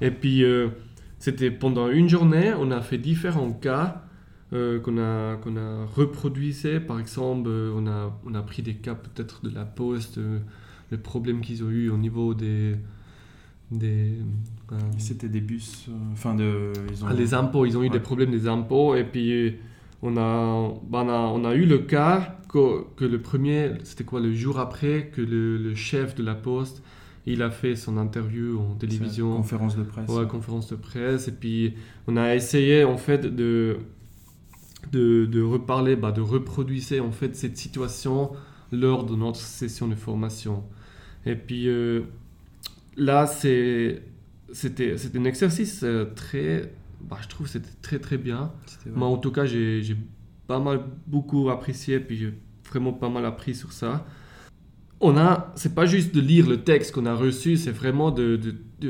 Et 0.00 0.10
puis, 0.10 0.44
euh, 0.44 0.68
c'était 1.18 1.50
pendant 1.50 1.88
une 1.90 2.08
journée, 2.08 2.52
on 2.58 2.70
a 2.70 2.80
fait 2.80 2.98
différents 2.98 3.52
cas 3.52 4.04
euh, 4.52 4.80
qu'on 4.80 4.98
a, 4.98 5.36
qu'on 5.36 5.56
a 5.56 5.84
reproduisés. 5.86 6.80
Par 6.80 6.98
exemple, 7.00 7.48
euh, 7.50 7.72
on, 7.76 7.86
a, 7.86 8.18
on 8.26 8.34
a 8.34 8.42
pris 8.42 8.62
des 8.62 8.74
cas 8.74 8.94
peut-être 8.94 9.42
de 9.44 9.54
la 9.54 9.64
poste, 9.64 10.18
euh, 10.18 10.38
le 10.90 10.98
problème 10.98 11.40
qu'ils 11.42 11.64
ont 11.64 11.70
eu 11.70 11.90
au 11.90 11.96
niveau 11.98 12.34
des... 12.34 12.76
des 13.70 14.12
euh, 14.72 14.76
C'était 14.98 15.28
des 15.28 15.40
bus, 15.40 15.86
enfin 16.12 16.34
de, 16.34 16.72
ils 16.90 17.04
ont. 17.04 17.08
ah, 17.08 17.14
les 17.14 17.34
impôts, 17.34 17.66
ils 17.66 17.76
ont 17.76 17.82
eu 17.82 17.88
Ouais. 17.88 17.90
des 17.90 18.00
problèmes 18.00 18.30
des 18.30 18.48
impôts 18.48 18.94
et 18.94 19.04
puis 19.04 19.54
on 20.02 20.16
a, 20.16 20.72
bah, 20.88 21.02
on 21.04 21.08
a, 21.08 21.12
on 21.12 21.44
a 21.44 21.54
eu 21.54 21.66
le 21.66 21.78
cas 21.78 22.38
que, 22.48 22.84
que 22.96 23.04
le 23.04 23.20
premier, 23.20 23.72
c'était 23.84 24.04
quoi, 24.04 24.20
le 24.20 24.32
jour 24.34 24.58
après 24.58 25.10
que 25.14 25.20
le, 25.20 25.58
le 25.58 25.74
chef 25.74 26.14
de 26.14 26.22
la 26.22 26.34
poste, 26.34 26.82
il 27.32 27.42
a 27.42 27.50
fait 27.50 27.76
son 27.76 27.96
interview 27.96 28.58
en 28.58 28.74
télévision. 28.74 29.36
Conférence 29.36 29.76
de 29.76 29.82
presse. 29.82 30.08
Ouais, 30.08 30.26
conférence 30.26 30.68
de 30.68 30.76
presse. 30.76 31.28
Et 31.28 31.32
puis, 31.32 31.74
on 32.06 32.16
a 32.16 32.34
essayé, 32.34 32.84
en 32.84 32.96
fait, 32.96 33.26
de, 33.26 33.78
de, 34.92 35.26
de 35.26 35.42
reparler, 35.42 35.96
bah, 35.96 36.12
de 36.12 36.20
reproduire, 36.20 37.04
en 37.04 37.12
fait, 37.12 37.36
cette 37.36 37.56
situation 37.56 38.30
lors 38.72 39.04
de 39.04 39.14
notre 39.14 39.40
session 39.40 39.88
de 39.88 39.94
formation. 39.94 40.64
Et 41.26 41.34
puis, 41.34 41.68
euh, 41.68 42.02
là, 42.96 43.26
c'est, 43.26 44.02
c'était, 44.52 44.96
c'était 44.96 45.18
un 45.18 45.24
exercice 45.24 45.82
euh, 45.84 46.06
très... 46.14 46.72
Bah, 47.00 47.18
je 47.22 47.28
trouve 47.28 47.46
que 47.46 47.52
c'était 47.52 47.76
très, 47.82 47.98
très 47.98 48.18
bien. 48.18 48.52
Moi, 48.86 49.06
en 49.06 49.18
tout 49.18 49.30
cas, 49.30 49.44
j'ai 49.44 49.82
j'ai 49.82 49.96
pas 50.46 50.58
mal, 50.58 50.80
beaucoup 51.06 51.48
apprécié, 51.50 52.00
puis 52.00 52.16
j'ai 52.16 52.34
vraiment 52.68 52.92
pas 52.92 53.08
mal 53.08 53.24
appris 53.24 53.54
sur 53.54 53.72
ça. 53.72 54.04
On 55.00 55.16
a, 55.16 55.52
c'est 55.54 55.74
pas 55.74 55.86
juste 55.86 56.12
de 56.12 56.20
lire 56.20 56.48
le 56.48 56.62
texte 56.64 56.92
qu'on 56.92 57.06
a 57.06 57.14
reçu, 57.14 57.56
c'est 57.56 57.70
vraiment 57.70 58.10
de, 58.10 58.40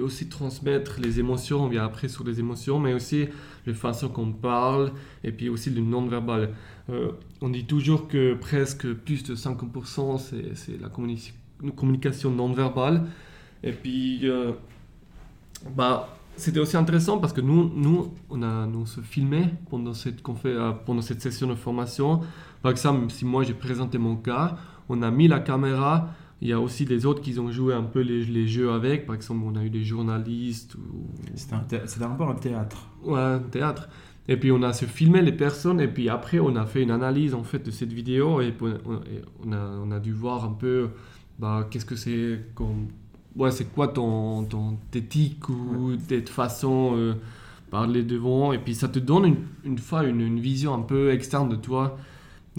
aussi 0.01 0.29
transmettre 0.29 1.01
les 1.01 1.21
émotions, 1.21 1.65
on 1.65 1.69
vient 1.69 1.85
après 1.85 2.09
sur 2.09 2.25
les 2.25 2.41
émotions, 2.41 2.79
mais 2.79 2.95
aussi 2.95 3.27
la 3.67 3.75
façon 3.75 4.09
qu'on 4.09 4.33
parle, 4.33 4.93
et 5.23 5.33
puis 5.33 5.51
aussi 5.51 5.69
le 5.69 5.83
non-verbal. 5.83 6.55
Euh, 6.89 7.11
on 7.43 7.51
dit 7.51 7.67
toujours 7.67 8.09
que 8.09 8.33
presque 8.35 8.91
plus 8.91 9.23
de 9.23 9.35
50% 9.35 10.19
c'est 10.55 10.81
la 10.81 10.89
communi- 10.89 11.33
communication 11.77 12.31
non-verbale. 12.31 13.05
Et 13.63 13.73
puis, 13.73 14.21
euh, 14.23 14.53
bah, 15.77 16.17
c'était 16.37 16.61
aussi 16.61 16.77
intéressant 16.77 17.19
parce 17.19 17.33
que 17.33 17.41
nous, 17.41 17.71
nous, 17.75 18.15
on, 18.31 18.43
a, 18.43 18.67
nous 18.67 18.81
on 18.81 18.87
se 18.87 19.01
filmait 19.01 19.51
pendant 19.71 19.93
cette, 19.93 20.23
euh, 20.47 20.73
pendant 20.87 21.03
cette 21.03 21.21
session 21.21 21.49
de 21.49 21.55
formation. 21.55 22.21
Par 22.63 22.71
exemple, 22.71 23.11
si 23.11 23.25
moi 23.25 23.43
j'ai 23.43 23.55
présenté 23.55 23.99
mon 23.99 24.17
cas, 24.17 24.57
on 24.89 25.03
a 25.03 25.11
mis 25.11 25.29
la 25.29 25.41
caméra. 25.41 26.11
Il 26.41 26.49
y 26.49 26.53
a 26.53 26.61
aussi 26.61 26.85
les 26.85 27.05
autres 27.05 27.21
qui 27.21 27.37
ont 27.39 27.51
joué 27.51 27.75
un 27.75 27.83
peu 27.83 28.01
les, 28.01 28.25
les 28.25 28.47
jeux 28.47 28.71
avec. 28.71 29.07
Par 29.07 29.17
exemple, 29.17 29.43
on 29.45 29.57
a 29.57 29.65
eu 29.65 29.71
des 29.71 29.83
journalistes 29.85 30.77
ou 30.77 31.09
C'était 31.35 31.55
un, 31.55 32.11
un 32.11 32.15
peu 32.15 32.25
un 32.25 32.35
théâtre. 32.35 32.89
ouais, 33.05 33.19
un 33.19 33.41
théâtre. 33.41 33.89
Et 34.29 34.37
puis 34.37 34.53
on 34.53 34.63
a 34.63 34.73
se 34.73 34.85
filmé 34.85 35.23
les 35.23 35.33
personnes 35.33 35.81
et 35.81 35.89
puis 35.89 36.11
après 36.11 36.39
on 36.39 36.55
a 36.57 36.67
fait 36.67 36.83
une 36.83 36.91
analyse 36.91 37.33
en 37.35 37.45
fait 37.45 37.61
de 37.65 37.71
cette 37.71 37.93
vidéo 37.95 38.43
et 38.43 38.55
on, 38.61 39.53
a, 39.53 39.57
on 39.83 39.91
a 39.91 40.01
dû 40.01 40.13
voir 40.13 40.45
un 40.45 40.53
peu 40.53 40.91
bah, 41.39 41.67
qu'est-ce 41.71 41.87
que 41.87 41.97
c'est 41.97 42.41
comme 42.55 42.89
ouais 43.37 43.51
c'est 43.51 43.73
quoi 43.73 43.89
ton, 43.89 44.45
ton 44.45 44.77
tics 45.09 45.49
ou 45.49 45.97
tes 45.97 46.21
façons 46.27 46.93
euh, 46.95 47.15
parler 47.71 48.03
devant, 48.03 48.53
et 48.53 48.59
puis 48.59 48.75
ça 48.75 48.89
te 48.89 48.99
donne 48.99 49.25
une, 49.27 49.37
une 49.65 49.79
fois 49.79 50.05
une, 50.05 50.21
une 50.21 50.41
vision 50.41 50.75
un 50.75 50.83
peu 50.83 51.11
externe 51.11 51.49
de 51.49 51.57
toi 51.57 51.99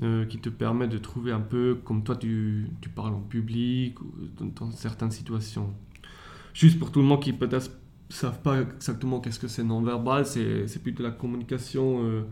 euh, 0.04 0.26
qui 0.26 0.38
te 0.40 0.50
permet 0.50 0.88
de 0.88 0.98
trouver 0.98 1.32
un 1.32 1.42
peu 1.42 1.80
comme 1.84 2.04
toi 2.04 2.16
tu, 2.16 2.68
tu 2.82 2.90
parles 2.90 3.14
en 3.14 3.22
public 3.22 4.00
ou 4.02 4.12
dans, 4.38 4.46
dans 4.46 4.72
certaines 4.72 5.12
situations. 5.12 5.74
Juste 6.54 6.80
pour 6.80 6.92
tout 6.92 7.00
le 7.00 7.06
monde 7.06 7.22
qui 7.22 7.34
peut-être 7.34 7.70
savent 8.10 8.42
pas 8.42 8.62
exactement 8.62 9.20
qu'est-ce 9.20 9.40
que 9.40 9.48
c'est 9.48 9.64
non-verbal, 9.64 10.26
c'est 10.26 10.68
c'est 10.68 10.82
plutôt 10.82 11.04
la 11.04 11.12
communication 11.12 12.04
euh, 12.04 12.24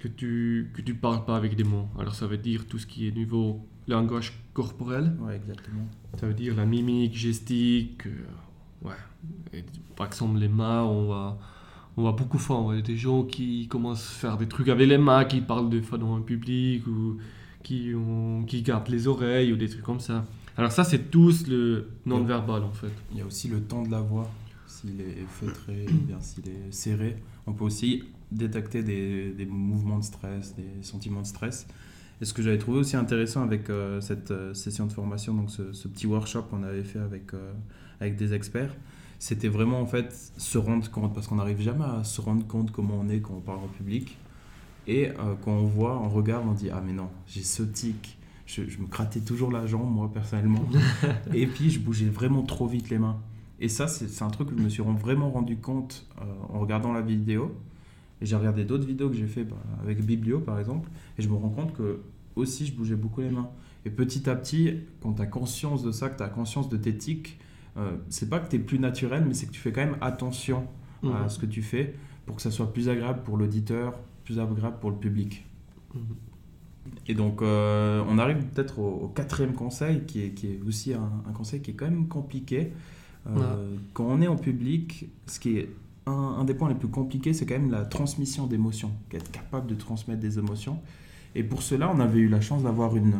que 0.00 0.08
tu 0.08 0.70
que 0.74 0.82
tu 0.82 0.94
parles 0.94 1.24
pas 1.24 1.36
avec 1.36 1.54
des 1.56 1.64
mots. 1.64 1.88
Alors 1.98 2.14
ça 2.14 2.26
veut 2.26 2.38
dire 2.38 2.66
tout 2.66 2.78
ce 2.78 2.86
qui 2.86 3.06
est 3.06 3.12
niveau 3.12 3.60
langage 3.88 4.32
corporel, 4.52 5.16
Ouais, 5.20 5.36
exactement. 5.36 5.86
ça 6.18 6.26
veut 6.26 6.34
dire 6.34 6.56
la 6.56 6.66
mimique, 6.66 7.14
gestique, 7.14 8.06
euh, 8.06 8.88
ouais. 8.88 8.94
Et, 9.52 9.64
par 9.96 10.06
exemple 10.08 10.38
les 10.38 10.48
mains, 10.48 10.82
on 10.82 11.08
va 11.08 11.38
on 11.96 12.02
va 12.02 12.12
beaucoup 12.12 12.38
fois, 12.38 12.58
on 12.58 12.64
voit 12.64 12.80
des 12.80 12.96
gens 12.96 13.22
qui 13.24 13.68
commencent 13.68 14.10
à 14.10 14.14
faire 14.20 14.36
des 14.36 14.46
trucs 14.46 14.68
avec 14.68 14.88
les 14.88 14.98
mains, 14.98 15.24
qui 15.24 15.40
parlent 15.40 15.70
des 15.70 15.82
fois 15.82 15.98
dans 15.98 16.14
un 16.14 16.20
public 16.20 16.86
ou 16.86 17.16
qui 17.62 17.92
qui 18.46 18.62
gardent 18.62 18.88
les 18.88 19.08
oreilles 19.08 19.52
ou 19.52 19.56
des 19.56 19.68
trucs 19.68 19.82
comme 19.82 20.00
ça. 20.00 20.24
Alors 20.56 20.72
ça 20.72 20.84
c'est 20.84 21.10
tous 21.10 21.46
le 21.48 21.88
non-verbal 22.04 22.62
en 22.62 22.72
fait. 22.72 22.92
Il 23.12 23.18
y 23.18 23.20
a 23.20 23.26
aussi 23.26 23.48
le 23.48 23.60
temps 23.60 23.82
de 23.82 23.90
la 23.90 24.00
voix, 24.00 24.30
s'il 24.66 25.00
est 25.00 25.26
feutré, 25.28 25.86
bien 26.06 26.20
s'il 26.20 26.48
est 26.48 26.70
serré. 26.70 27.16
On 27.46 27.52
peut 27.52 27.64
aussi 27.64 28.04
détecter 28.30 28.82
des, 28.82 29.30
des 29.32 29.46
mouvements 29.46 29.98
de 29.98 30.04
stress, 30.04 30.54
des 30.54 30.82
sentiments 30.82 31.22
de 31.22 31.26
stress. 31.26 31.66
Et 32.20 32.24
ce 32.24 32.32
que 32.32 32.42
j'avais 32.42 32.58
trouvé 32.58 32.78
aussi 32.78 32.96
intéressant 32.96 33.42
avec 33.42 33.68
euh, 33.68 34.00
cette 34.00 34.30
euh, 34.30 34.54
session 34.54 34.86
de 34.86 34.92
formation, 34.92 35.34
donc 35.34 35.50
ce, 35.50 35.72
ce 35.72 35.86
petit 35.86 36.06
workshop 36.06 36.42
qu'on 36.44 36.62
avait 36.62 36.82
fait 36.82 36.98
avec, 36.98 37.34
euh, 37.34 37.52
avec 38.00 38.16
des 38.16 38.32
experts, 38.32 38.74
c'était 39.18 39.48
vraiment 39.48 39.80
en 39.80 39.86
fait 39.86 40.14
se 40.36 40.58
rendre 40.58 40.90
compte, 40.90 41.14
parce 41.14 41.26
qu'on 41.26 41.36
n'arrive 41.36 41.60
jamais 41.60 41.84
à 41.84 42.04
se 42.04 42.20
rendre 42.20 42.46
compte 42.46 42.70
comment 42.72 42.98
on 43.00 43.08
est 43.08 43.20
quand 43.20 43.34
on 43.34 43.40
parle 43.40 43.58
en 43.58 43.68
public. 43.68 44.18
Et 44.86 45.08
euh, 45.08 45.34
quand 45.44 45.52
on 45.52 45.66
voit, 45.66 46.00
on 46.00 46.08
regarde, 46.08 46.46
on 46.46 46.52
dit 46.52 46.70
Ah, 46.70 46.82
mais 46.84 46.92
non, 46.92 47.08
j'ai 47.26 47.42
ce 47.42 47.62
tic. 47.62 48.18
Je, 48.46 48.68
je 48.68 48.78
me 48.78 48.86
grattais 48.86 49.20
toujours 49.20 49.50
la 49.50 49.66
jambe, 49.66 49.92
moi, 49.92 50.10
personnellement. 50.12 50.64
et 51.34 51.46
puis, 51.46 51.70
je 51.70 51.80
bougeais 51.80 52.06
vraiment 52.06 52.42
trop 52.42 52.66
vite 52.66 52.90
les 52.90 52.98
mains. 52.98 53.18
Et 53.58 53.68
ça, 53.68 53.88
c'est 53.88 54.22
un 54.22 54.28
truc 54.28 54.50
que 54.50 54.56
je 54.56 54.62
me 54.62 54.68
suis 54.68 54.82
vraiment 54.82 55.30
rendu 55.30 55.56
compte 55.56 56.06
euh, 56.20 56.24
en 56.50 56.60
regardant 56.60 56.92
la 56.92 57.00
vidéo. 57.00 57.56
Et 58.20 58.26
j'ai 58.26 58.36
regardé 58.36 58.64
d'autres 58.64 58.86
vidéos 58.86 59.08
que 59.10 59.16
j'ai 59.16 59.26
fait 59.26 59.44
bah, 59.44 59.56
avec 59.82 60.04
Biblio, 60.04 60.40
par 60.40 60.58
exemple. 60.58 60.88
Et 61.18 61.22
je 61.22 61.28
me 61.28 61.34
rends 61.34 61.48
compte 61.48 61.74
que 61.74 62.00
aussi, 62.36 62.66
je 62.66 62.72
bougeais 62.74 62.96
beaucoup 62.96 63.22
les 63.22 63.30
mains. 63.30 63.48
Et 63.84 63.90
petit 63.90 64.28
à 64.28 64.36
petit, 64.36 64.80
quand 65.00 65.14
tu 65.14 65.22
as 65.22 65.26
conscience 65.26 65.82
de 65.82 65.90
ça, 65.90 66.08
que 66.10 66.16
tu 66.16 66.22
as 66.22 66.28
conscience 66.28 66.68
de 66.68 66.76
tes 66.76 66.96
tics, 66.96 67.38
c'est 68.08 68.28
pas 68.30 68.38
que 68.40 68.48
tu 68.48 68.56
es 68.56 68.58
plus 68.58 68.78
naturel, 68.78 69.24
mais 69.26 69.34
c'est 69.34 69.46
que 69.46 69.52
tu 69.52 69.60
fais 69.60 69.72
quand 69.72 69.84
même 69.84 69.96
attention 70.00 70.66
à 71.04 71.06
Mhm. 71.22 71.28
ce 71.28 71.38
que 71.38 71.46
tu 71.46 71.62
fais 71.62 71.94
pour 72.24 72.36
que 72.36 72.42
ça 72.42 72.50
soit 72.50 72.72
plus 72.72 72.88
agréable 72.88 73.20
pour 73.22 73.36
l'auditeur, 73.36 73.98
plus 74.24 74.38
agréable 74.40 74.78
pour 74.80 74.90
le 74.90 74.96
public. 74.96 75.44
Mhm. 75.94 76.00
Et 77.08 77.14
donc, 77.14 77.42
euh, 77.42 78.02
on 78.08 78.18
arrive 78.18 78.38
peut-être 78.46 78.78
au, 78.78 79.04
au 79.04 79.08
quatrième 79.08 79.52
conseil, 79.54 80.04
qui 80.06 80.22
est, 80.24 80.30
qui 80.30 80.46
est 80.48 80.60
aussi 80.66 80.94
un, 80.94 81.10
un 81.28 81.32
conseil 81.32 81.60
qui 81.60 81.72
est 81.72 81.74
quand 81.74 81.84
même 81.90 82.08
compliqué. 82.08 82.72
Euh, 83.28 83.74
Quand 83.92 84.06
on 84.06 84.20
est 84.22 84.28
en 84.28 84.36
public, 84.36 85.08
ce 85.26 85.38
qui 85.40 85.58
est 85.58 85.68
un, 86.06 86.12
un 86.12 86.44
des 86.44 86.54
points 86.54 86.68
les 86.68 86.74
plus 86.76 86.88
compliqués, 86.88 87.32
c'est 87.32 87.44
quand 87.46 87.58
même 87.58 87.70
la 87.72 87.84
transmission 87.84 88.46
d'émotions, 88.46 88.92
être 89.12 89.30
capable 89.32 89.66
de 89.66 89.74
transmettre 89.74 90.20
des 90.20 90.38
émotions. 90.38 90.78
Et 91.34 91.42
pour 91.42 91.62
cela, 91.62 91.92
on 91.94 91.98
avait 92.00 92.20
eu 92.20 92.28
la 92.28 92.40
chance 92.40 92.62
d'avoir 92.62 92.96
une, 92.96 93.14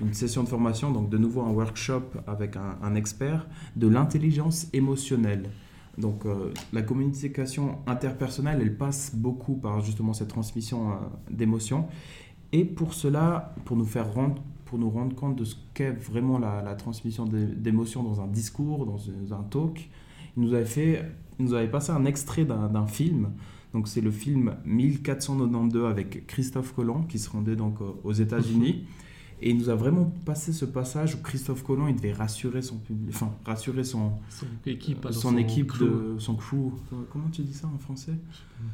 une 0.00 0.14
session 0.14 0.42
de 0.42 0.48
formation, 0.48 0.90
donc 0.90 1.08
de 1.08 1.18
nouveau 1.18 1.42
un 1.42 1.50
workshop 1.50 2.02
avec 2.26 2.56
un, 2.56 2.94
expert 2.94 3.46
de 3.76 3.88
l'intelligence 3.88 4.68
émotionnelle. 4.72 5.48
Donc 5.98 6.26
euh, 6.26 6.52
la 6.72 6.82
communication 6.82 7.78
interpersonnelle, 7.86 8.58
elle 8.60 8.76
passe 8.76 9.14
beaucoup 9.14 9.54
par 9.54 9.80
justement 9.80 10.12
cette 10.12 10.28
transmission 10.28 10.90
euh, 10.90 10.94
d'émotions. 11.30 11.86
Et 12.52 12.64
pour 12.64 12.92
cela, 12.92 13.54
pour 13.64 13.76
nous 13.76 13.86
faire 13.86 14.12
rendre, 14.12 14.42
pour 14.66 14.78
nous 14.78 14.90
rendre 14.90 15.14
compte 15.16 15.36
de 15.36 15.44
ce 15.44 15.56
qu'est 15.72 15.92
vraiment 15.92 16.38
la, 16.38 16.62
la 16.62 16.74
transmission 16.74 17.24
d'é- 17.24 17.46
d'émotions 17.46 18.02
dans 18.02 18.20
un 18.20 18.26
discours, 18.26 18.84
dans 18.84 18.98
un 19.34 19.42
talk, 19.44 19.88
il 20.36 20.42
nous 20.42 20.52
avait 20.52 20.66
fait, 20.66 21.04
il 21.38 21.46
nous 21.46 21.54
avait 21.54 21.70
passé 21.70 21.92
un 21.92 22.04
extrait 22.04 22.44
d'un 22.44 22.86
film. 22.86 23.30
Donc 23.72 23.88
c'est 23.88 24.00
le 24.02 24.10
film 24.10 24.56
1492 24.64 25.90
avec 25.90 26.26
Christophe 26.26 26.74
Colomb 26.74 27.02
qui 27.02 27.18
se 27.18 27.30
rendait 27.30 27.56
donc 27.56 27.78
aux 28.04 28.12
États-Unis. 28.12 28.84
Et 29.42 29.50
il 29.50 29.58
nous 29.58 29.68
a 29.68 29.74
vraiment 29.74 30.10
passé 30.24 30.52
ce 30.52 30.64
passage 30.64 31.14
où 31.14 31.18
Christophe 31.22 31.62
Colomb, 31.62 31.88
il 31.88 31.96
devait 31.96 32.12
rassurer 32.12 32.62
son 32.62 32.78
public, 32.78 33.10
enfin 33.14 33.30
rassurer 33.44 33.84
son, 33.84 34.12
Son 34.30 34.46
équipe, 34.64 35.04
alors 35.04 35.14
son, 35.14 35.36
équipe, 35.36 35.66
crew. 35.68 35.80
de 35.84 36.14
son 36.18 36.34
crew. 36.36 36.72
Comment 37.12 37.28
tu 37.30 37.42
dis 37.42 37.52
ça 37.52 37.66
en 37.66 37.78
français? 37.78 38.14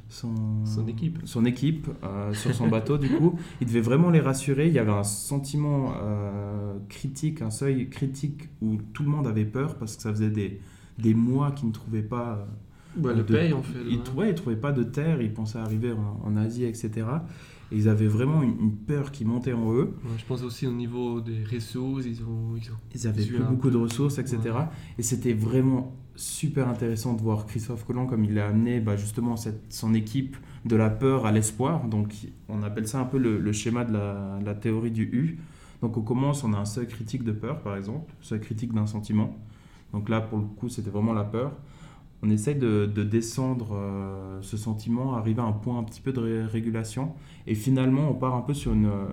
Son, 0.09 0.65
Son 0.65 0.87
équipe. 0.87 1.19
Son 1.25 1.45
équipe 1.45 1.89
euh, 2.05 2.33
sur 2.33 2.55
son 2.55 2.69
bateau, 2.69 2.97
du 2.97 3.09
coup. 3.11 3.35
Il 3.61 3.67
devait 3.67 3.81
vraiment 3.81 4.11
les 4.11 4.21
rassurer. 4.21 4.69
Il 4.69 4.73
y 4.75 4.79
avait 4.79 4.93
un 4.93 5.03
sentiment 5.03 5.95
euh, 6.01 6.79
critique, 6.89 7.43
un 7.43 7.51
seuil 7.51 7.89
critique 7.91 8.49
où 8.61 8.77
tout 8.93 9.03
le 9.03 9.09
monde 9.09 9.27
avait 9.27 9.45
peur 9.45 9.75
parce 9.77 9.97
que 9.97 10.03
ça 10.03 10.11
faisait 10.11 10.31
des, 10.31 10.61
des 10.99 11.15
mois 11.15 11.51
qu'ils 11.51 11.69
ne 11.69 11.73
trouvaient 11.73 12.03
pas. 12.03 12.37
euh, 12.37 12.45
Ouais, 12.99 13.15
le 13.15 13.23
de- 13.23 13.35
paye 13.35 13.53
en 13.53 13.63
fait. 13.63 13.79
Ils 13.89 13.97
ouais. 13.99 14.03
trouvaient, 14.03 14.29
ils 14.31 14.35
trouvaient 14.35 14.57
pas 14.57 14.73
de 14.73 14.83
terre. 14.83 15.21
Ils 15.23 15.33
pensaient 15.33 15.59
arriver 15.59 15.93
en, 15.93 16.21
en 16.25 16.37
Asie, 16.37 16.65
etc. 16.65 16.91
Et 17.71 17.77
ils 17.77 17.89
avaient 17.89 18.07
vraiment 18.07 18.43
une, 18.43 18.59
une 18.61 18.77
peur 18.77 19.11
qui 19.13 19.25
montait 19.25 19.55
en 19.55 19.73
eux. 19.73 19.95
Ouais, 20.05 20.11
je 20.19 20.25
pense 20.27 20.43
aussi 20.43 20.67
au 20.67 20.73
niveau 20.73 21.21
des 21.21 21.43
ressources, 21.51 22.05
ils 22.07 22.23
ont, 22.23 22.55
ils 22.57 22.71
ont 22.71 22.77
Ils 22.95 23.07
avaient 23.07 23.25
plus 23.25 23.39
un 23.43 23.49
beaucoup 23.51 23.71
de 23.71 23.79
ressources, 23.79 24.19
etc. 24.19 24.41
Et 24.99 25.03
c'était 25.03 25.33
vraiment 25.33 25.97
super 26.15 26.69
intéressant 26.69 27.15
de 27.15 27.23
voir 27.23 27.47
Christophe 27.47 27.87
Colomb 27.87 28.07
comme 28.07 28.25
il 28.25 28.39
a 28.39 28.49
amené 28.49 28.81
bah, 28.81 28.97
justement 28.97 29.37
cette, 29.39 29.73
son 29.73 29.95
équipe 29.95 30.37
de 30.67 30.77
la 30.77 30.91
peur 30.91 31.25
à 31.25 31.33
l'espoir. 31.33 31.87
Donc 31.89 32.15
on 32.51 32.63
appelle 32.63 32.87
ça 32.87 33.01
un 33.01 33.07
peu 33.07 33.17
le, 33.17 33.39
le 33.39 33.53
schéma 33.53 33.87
de 33.87 33.95
la, 33.95 34.39
la 34.45 34.55
théorie 34.55 34.91
du 34.91 35.05
U. 35.05 35.39
Donc 35.81 35.97
on 35.97 36.03
commence, 36.03 36.45
on 36.45 36.53
a 36.53 36.59
un 36.59 36.67
seuil 36.67 36.87
critique 36.87 37.25
de 37.25 37.33
peur 37.33 37.63
par 37.63 37.77
exemple, 37.77 38.13
seuil 38.21 38.41
critique 38.41 38.75
d'un 38.75 38.87
sentiment. 38.87 39.35
Donc 39.95 40.11
là 40.11 40.21
pour 40.21 40.39
le 40.39 40.45
coup 40.45 40.69
c'était 40.69 40.91
vraiment 40.91 41.15
la 41.15 41.25
peur. 41.25 41.53
On 42.23 42.31
essaye 42.31 42.55
de, 42.55 42.87
de 42.87 43.03
descendre 43.03 43.71
euh, 43.75 44.39
ce 44.43 44.57
sentiment, 44.57 45.17
arriver 45.17 45.41
à 45.41 45.45
un 45.45 45.53
point 45.53 45.79
un 45.79 45.83
petit 45.83 46.01
peu 46.01 46.13
de 46.13 46.21
ré- 46.21 46.47
régulation. 46.47 47.15
Et 47.47 47.55
finalement 47.55 48.11
on 48.11 48.15
part 48.15 48.35
un 48.35 48.43
peu 48.43 48.55
sur 48.55 48.73
une 48.73 48.87
euh, 48.87 49.07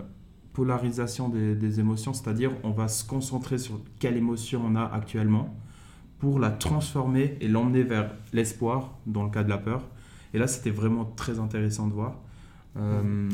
polarisation 0.54 1.30
des, 1.30 1.80
émotions, 1.80 2.14
c'est-à-dire 2.14 2.52
on 2.64 2.72
va 2.72 2.88
se 2.88 3.06
concentrer 3.06 3.58
sur 3.58 3.80
quelle 4.00 4.18
émotion 4.18 4.62
on 4.66 4.76
a 4.76 4.84
actuellement 4.84 5.56
pour 6.20 6.38
la 6.38 6.52
transformer 6.52 7.38
et 7.40 7.48
l'emmener 7.48 7.84
vers 7.84 8.14
l'espoir 8.34 8.98
dans 9.08 9.24
le 9.24 9.30
cas 9.30 9.44
de 9.44 9.50
la 9.50 9.58
peur. 9.58 9.84
Et 10.34 10.38
là, 10.38 10.48
c'était 10.48 10.70
vraiment 10.70 11.06
très 11.06 11.40
intéressant 11.40 11.88
de 11.88 11.94
voir. 11.94 12.20
Euh, 12.78 13.30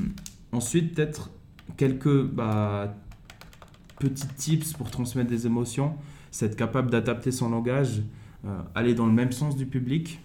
ensuite, 0.51 0.94
peut-être 0.94 1.32
quelques 1.77 2.24
bah, 2.24 2.94
petits 4.00 4.27
tips 4.27 4.74
pour 4.74 4.91
transmettre 4.91 5.29
des 5.29 5.48
émotions. 5.48 5.96
C'est 6.32 6.46
être 6.46 6.55
capable 6.55 6.91
d'adapter 6.91 7.32
son 7.32 7.50
langage, 7.50 8.03
aller 8.75 8.94
dans 8.94 9.06
le 9.08 9.14
même 9.14 9.32
sens 9.32 9.56
du 9.56 9.66
public, 9.66 10.20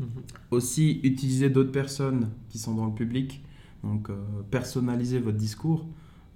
Mhm. 0.00 0.06
aussi 0.50 1.00
utiliser 1.02 1.50
d'autres 1.50 1.70
personnes 1.72 2.30
qui 2.48 2.58
sont 2.58 2.74
dans 2.74 2.86
le 2.86 2.92
public, 2.94 3.42
donc 3.84 4.08
euh, 4.10 4.14
personnaliser 4.50 5.18
votre 5.18 5.36
discours. 5.36 5.86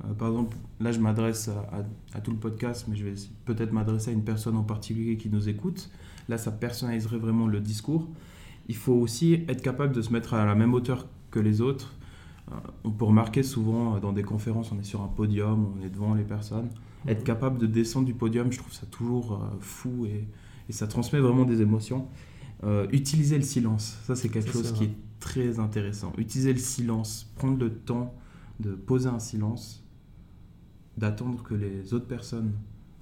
Euh, 0.04 0.12
par 0.12 0.28
exemple, 0.28 0.56
là 0.78 0.92
je 0.92 1.00
m'adresse 1.00 1.48
à, 1.48 1.60
à- 1.74 2.16
à 2.18 2.20
tout 2.20 2.30
le 2.32 2.36
podcast, 2.36 2.86
mais 2.88 2.96
je 2.96 3.04
vais 3.04 3.14
peut-être 3.46 3.72
m'adresser 3.72 4.10
à 4.10 4.12
une 4.12 4.24
personne 4.24 4.56
en 4.56 4.62
particulier 4.62 5.16
qui 5.16 5.30
nous 5.30 5.48
écoute. 5.48 5.90
Là, 6.28 6.36
ça 6.38 6.50
personnaliserait 6.52 7.18
vraiment 7.18 7.46
le 7.46 7.60
discours. 7.60 8.06
Il 8.68 8.76
faut 8.76 8.92
aussi 8.94 9.44
être 9.48 9.62
capable 9.62 9.94
de 9.94 10.02
se 10.02 10.12
mettre 10.12 10.34
à 10.34 10.44
la 10.44 10.54
même 10.54 10.74
hauteur 10.74 11.06
que 11.30 11.38
les 11.40 11.60
autres. 11.60 11.94
Euh, 12.52 12.54
on 12.84 12.90
peut 12.90 13.04
remarquer 13.06 13.42
souvent 13.42 13.96
euh, 13.96 14.00
dans 14.00 14.12
des 14.12 14.22
conférences, 14.22 14.70
on 14.70 14.78
est 14.78 14.84
sur 14.84 15.00
un 15.02 15.08
podium, 15.08 15.66
on 15.78 15.84
est 15.84 15.88
devant 15.90 16.14
les 16.14 16.24
personnes. 16.24 16.68
Être 17.08 17.24
capable 17.24 17.58
de 17.58 17.66
descendre 17.66 18.06
du 18.06 18.14
podium, 18.14 18.52
je 18.52 18.58
trouve 18.58 18.72
ça 18.74 18.86
toujours 18.86 19.32
euh, 19.34 19.56
fou 19.60 20.04
et, 20.06 20.26
et 20.68 20.72
ça 20.72 20.86
transmet 20.86 21.20
vraiment 21.20 21.44
des 21.44 21.60
émotions. 21.62 22.08
Euh, 22.64 22.86
utiliser 22.92 23.36
le 23.36 23.44
silence, 23.44 23.98
ça 24.04 24.16
c'est 24.16 24.28
quelque 24.30 24.50
chose 24.50 24.72
qui 24.72 24.84
est 24.84 24.94
très 25.20 25.58
intéressant. 25.58 26.12
Utiliser 26.16 26.52
le 26.52 26.58
silence, 26.58 27.30
prendre 27.36 27.58
le 27.58 27.70
temps 27.72 28.14
de 28.60 28.70
poser 28.72 29.08
un 29.08 29.18
silence, 29.18 29.84
d'attendre 30.96 31.42
que 31.42 31.54
les 31.54 31.92
autres 31.94 32.06
personnes 32.06 32.52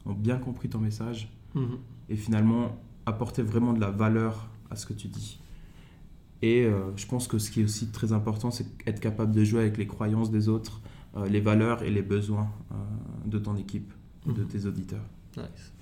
ont 0.04 0.12
bien 0.14 0.38
compris 0.38 0.68
ton 0.68 0.78
message 0.80 1.30
Mhm. 1.54 1.78
et 2.08 2.16
finalement 2.16 2.76
apporter 3.06 3.42
vraiment 3.42 3.72
de 3.72 3.80
la 3.80 3.90
valeur 3.90 4.48
à 4.70 4.76
ce 4.76 4.86
que 4.86 4.92
tu 4.92 5.06
dis. 5.08 5.38
Et 6.42 6.64
euh, 6.64 6.90
je 6.96 7.06
pense 7.06 7.28
que 7.28 7.38
ce 7.38 7.50
qui 7.50 7.60
est 7.60 7.64
aussi 7.64 7.86
très 7.92 8.12
important, 8.12 8.50
c'est 8.50 8.66
être 8.86 9.00
capable 9.00 9.32
de 9.32 9.44
jouer 9.44 9.60
avec 9.60 9.78
les 9.78 9.86
croyances 9.86 10.30
des 10.30 10.48
autres, 10.48 10.80
euh, 11.16 11.26
les 11.26 11.40
valeurs 11.40 11.82
et 11.84 11.90
les 11.90 12.02
besoins 12.02 12.50
euh, 12.72 12.74
de 13.26 13.38
ton 13.38 13.56
équipe, 13.56 13.92
de 14.26 14.42
Mhm. 14.42 14.48
tes 14.48 14.66
auditeurs. 14.66 15.04
Nice. 15.36 15.72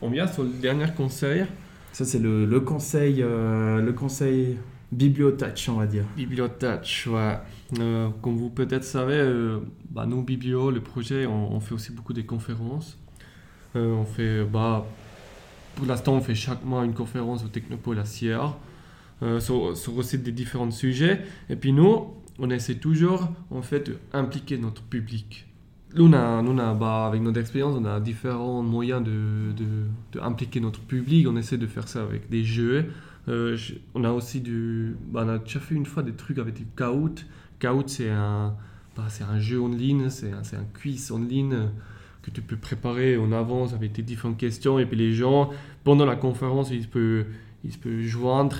On 0.00 0.10
vient 0.10 0.26
sur 0.26 0.44
le 0.44 0.50
dernier 0.50 0.86
conseil, 0.96 1.44
Ça, 1.92 2.04
c'est 2.04 2.18
le, 2.20 2.44
le 2.46 2.60
conseil, 2.60 3.22
euh, 3.22 3.80
le 3.80 3.92
conseil 3.92 4.56
bibliotouch, 4.92 5.68
on 5.68 5.74
va 5.74 5.86
dire. 5.86 6.04
Bibliotouch. 6.16 7.08
Ouais. 7.08 7.36
Euh, 7.80 8.08
comme 8.22 8.36
vous 8.36 8.50
peut-être 8.50 8.84
savez, 8.84 9.14
euh, 9.16 9.58
bah, 9.90 10.06
nous, 10.06 10.22
Biblio, 10.22 10.70
le 10.70 10.80
projet, 10.80 11.26
on, 11.26 11.52
on 11.52 11.60
fait 11.60 11.74
aussi 11.74 11.92
beaucoup 11.92 12.12
de 12.12 12.22
conférences. 12.22 12.96
Euh, 13.76 13.92
on 13.92 14.04
fait, 14.04 14.44
bah, 14.44 14.86
pour 15.74 15.86
l'instant, 15.86 16.14
on 16.14 16.20
fait 16.20 16.34
chaque 16.34 16.64
mois 16.64 16.84
une 16.84 16.94
conférence 16.94 17.44
au 17.44 17.48
Technopole 17.48 17.98
à 17.98 18.04
Sierre. 18.04 18.54
sur, 19.40 19.76
sur 19.76 19.96
aussi 19.96 20.18
des 20.18 20.30
différents 20.32 20.70
sujets. 20.70 21.20
Et 21.50 21.56
puis 21.56 21.72
nous, 21.72 22.14
on 22.38 22.50
essaie 22.50 22.76
toujours 22.76 23.28
en 23.50 23.62
fait 23.62 23.90
d'impliquer 24.12 24.58
notre 24.58 24.82
public. 24.82 25.47
Nous, 25.94 26.04
on 26.06 26.12
a, 26.58 26.74
bah, 26.74 27.06
avec 27.06 27.22
notre 27.22 27.40
expérience, 27.40 27.74
on 27.78 27.84
a 27.86 27.98
différents 27.98 28.62
moyens 28.62 29.02
de, 29.02 29.52
de, 29.56 30.60
notre 30.60 30.80
public. 30.80 31.26
On 31.28 31.36
essaie 31.36 31.56
de 31.56 31.66
faire 31.66 31.88
ça 31.88 32.02
avec 32.02 32.28
des 32.28 32.44
jeux. 32.44 32.86
Euh, 33.28 33.56
je- 33.56 33.74
on 33.94 34.04
a 34.04 34.10
aussi 34.12 34.40
du. 34.40 34.96
Bah, 35.10 35.22
on 35.24 35.28
a 35.28 35.38
déjà 35.38 35.60
fait 35.60 35.74
une 35.74 35.86
fois 35.86 36.02
des 36.02 36.12
trucs 36.12 36.38
avec 36.38 36.54
du 36.54 36.66
Kahoot. 36.76 37.24
Kahoot, 37.58 37.88
c'est 37.88 38.10
un, 38.10 38.54
bah, 38.96 39.04
c'est 39.08 39.24
un 39.24 39.38
jeu 39.38 39.60
en 39.62 39.68
ligne, 39.68 40.10
c'est 40.10 40.30
un, 40.32 40.40
un 40.40 40.64
quiz 40.78 41.10
en 41.10 41.18
ligne 41.20 41.54
euh, 41.54 41.66
que 42.22 42.30
tu 42.30 42.42
peux 42.42 42.56
préparer 42.56 43.16
en 43.16 43.32
avance 43.32 43.72
avec 43.72 43.94
tes 43.94 44.02
différentes 44.02 44.36
questions. 44.38 44.78
Et 44.78 44.86
puis 44.86 44.96
les 44.96 45.12
gens, 45.14 45.50
pendant 45.84 46.04
la 46.04 46.16
conférence, 46.16 46.70
ils 46.70 46.86
peuvent, 46.88 47.26
ils 47.64 47.78
peuvent 47.78 48.02
joindre 48.02 48.56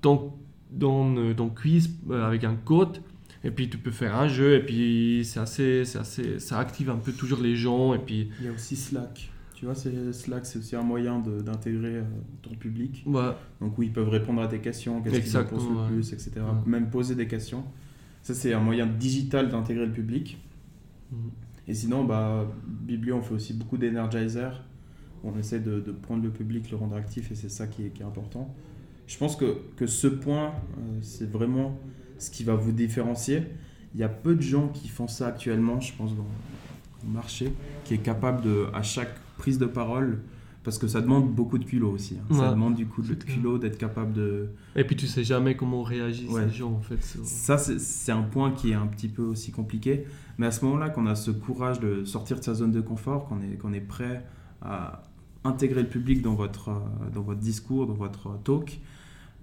ton, 0.00 0.32
dans, 0.70 1.16
euh, 1.16 1.34
ton 1.34 1.48
quiz 1.48 1.90
euh, 2.10 2.24
avec 2.26 2.44
un 2.44 2.54
code. 2.54 3.00
Et 3.44 3.50
puis 3.50 3.68
tu 3.68 3.78
peux 3.78 3.90
faire 3.90 4.16
un 4.16 4.26
jeu. 4.28 4.54
Et 4.56 4.60
puis 4.64 5.22
c'est 5.24 5.40
assez, 5.40 5.84
c'est 5.84 5.98
assez, 5.98 6.38
ça 6.40 6.58
active 6.58 6.90
un 6.90 6.96
peu 6.96 7.12
toujours 7.12 7.40
les 7.40 7.56
gens. 7.56 7.94
Et 7.94 7.98
puis 7.98 8.30
Il 8.40 8.46
y 8.46 8.48
a 8.48 8.52
aussi 8.52 8.74
Slack. 8.76 9.30
Tu 9.54 9.66
vois, 9.66 9.74
c'est- 9.74 10.12
Slack, 10.12 10.44
c'est 10.46 10.58
aussi 10.58 10.74
un 10.76 10.82
moyen 10.82 11.20
de- 11.20 11.40
d'intégrer 11.40 11.96
euh, 11.96 12.02
ton 12.42 12.54
public. 12.54 13.02
ouais, 13.06 13.30
Donc 13.60 13.78
où 13.78 13.82
ils 13.82 13.92
peuvent 13.92 14.08
répondre 14.08 14.42
à 14.42 14.48
tes 14.48 14.58
questions, 14.58 15.00
qu'est-ce 15.00 15.20
qu'ils 15.20 15.44
pensent 15.48 15.62
le 15.68 15.86
plus, 15.94 16.12
etc. 16.12 16.32
Ouais. 16.38 16.42
Même 16.70 16.90
poser 16.90 17.14
des 17.14 17.26
questions. 17.28 17.64
Ça, 18.22 18.34
c'est 18.34 18.52
un 18.52 18.60
moyen 18.60 18.86
digital 18.86 19.48
d'intégrer 19.50 19.86
le 19.86 19.92
public. 19.92 20.38
Mhm. 21.12 21.18
Et 21.68 21.74
sinon, 21.74 22.04
bah, 22.04 22.46
Biblio, 22.66 23.16
on 23.16 23.22
fait 23.22 23.34
aussi 23.34 23.54
beaucoup 23.54 23.76
d'energizer. 23.78 24.62
On 25.22 25.38
essaie 25.38 25.60
de, 25.60 25.80
de 25.80 25.92
prendre 25.92 26.22
le 26.22 26.30
public, 26.30 26.70
le 26.70 26.76
rendre 26.76 26.96
actif, 26.96 27.30
et 27.30 27.34
c'est 27.34 27.48
ça 27.48 27.66
qui 27.66 27.84
est, 27.86 27.88
qui 27.90 28.02
est 28.02 28.04
important. 28.06 28.54
Je 29.06 29.16
pense 29.18 29.36
que, 29.36 29.58
que 29.76 29.86
ce 29.86 30.06
point, 30.08 30.48
euh, 30.48 30.98
c'est 31.00 31.30
vraiment 31.30 31.78
ce 32.18 32.30
qui 32.30 32.44
va 32.44 32.54
vous 32.54 32.72
différencier. 32.72 33.42
Il 33.94 34.00
y 34.00 34.02
a 34.02 34.08
peu 34.08 34.34
de 34.34 34.42
gens 34.42 34.68
qui 34.68 34.88
font 34.88 35.06
ça 35.08 35.28
actuellement, 35.28 35.80
je 35.80 35.92
pense, 35.94 36.16
dans 36.16 36.26
le 37.06 37.12
marché, 37.12 37.52
qui 37.84 37.94
est 37.94 37.98
capable 37.98 38.42
de, 38.42 38.66
à 38.74 38.82
chaque 38.82 39.14
prise 39.38 39.58
de 39.58 39.66
parole, 39.66 40.20
parce 40.64 40.78
que 40.78 40.88
ça 40.88 41.00
demande 41.02 41.30
beaucoup 41.32 41.58
de 41.58 41.64
culot 41.64 41.90
aussi. 41.92 42.16
hein. 42.18 42.34
Ça 42.34 42.50
demande 42.50 42.74
du 42.74 42.86
coup 42.86 43.02
de 43.02 43.12
culot 43.14 43.58
d'être 43.58 43.76
capable 43.76 44.12
de, 44.14 44.48
Et 44.74 44.84
puis 44.84 44.96
tu 44.96 45.06
sais 45.06 45.22
jamais 45.22 45.56
comment 45.56 45.82
réagissent 45.82 46.30
Ouais. 46.30 46.46
les 46.46 46.50
gens 46.52 46.72
en 46.72 46.80
fait. 46.80 46.98
ça, 47.02 47.58
c'est- 47.58 48.10
un 48.12 48.22
point 48.22 48.50
qui 48.52 48.70
est 48.70 48.74
un 48.74 48.86
petit 48.86 49.08
peu 49.08 49.22
aussi 49.22 49.52
compliqué. 49.52 50.06
Mais 50.38 50.46
à 50.46 50.50
ce 50.50 50.64
moment-là, 50.64 50.88
qu'on 50.90 51.06
a 51.06 51.14
ce 51.14 51.30
courage 51.30 51.78
de 51.80 52.04
sortir 52.04 52.38
de 52.38 52.44
sa 52.44 52.54
zone 52.54 52.72
de 52.72 52.80
confort, 52.80 53.26
qu'on 53.28 53.40
est, 53.42 53.56
qu'on 53.58 53.72
est 53.74 53.80
prêt 53.80 54.24
à 54.62 55.02
intégrer 55.44 55.82
le 55.82 55.88
public 55.88 56.22
dans 56.22 56.34
votre, 56.34 56.70
euh, 56.70 57.10
dans 57.14 57.20
votre 57.22 57.40
discours, 57.40 57.86
dans 57.86 57.92
votre 57.94 58.38
talk, 58.42 58.80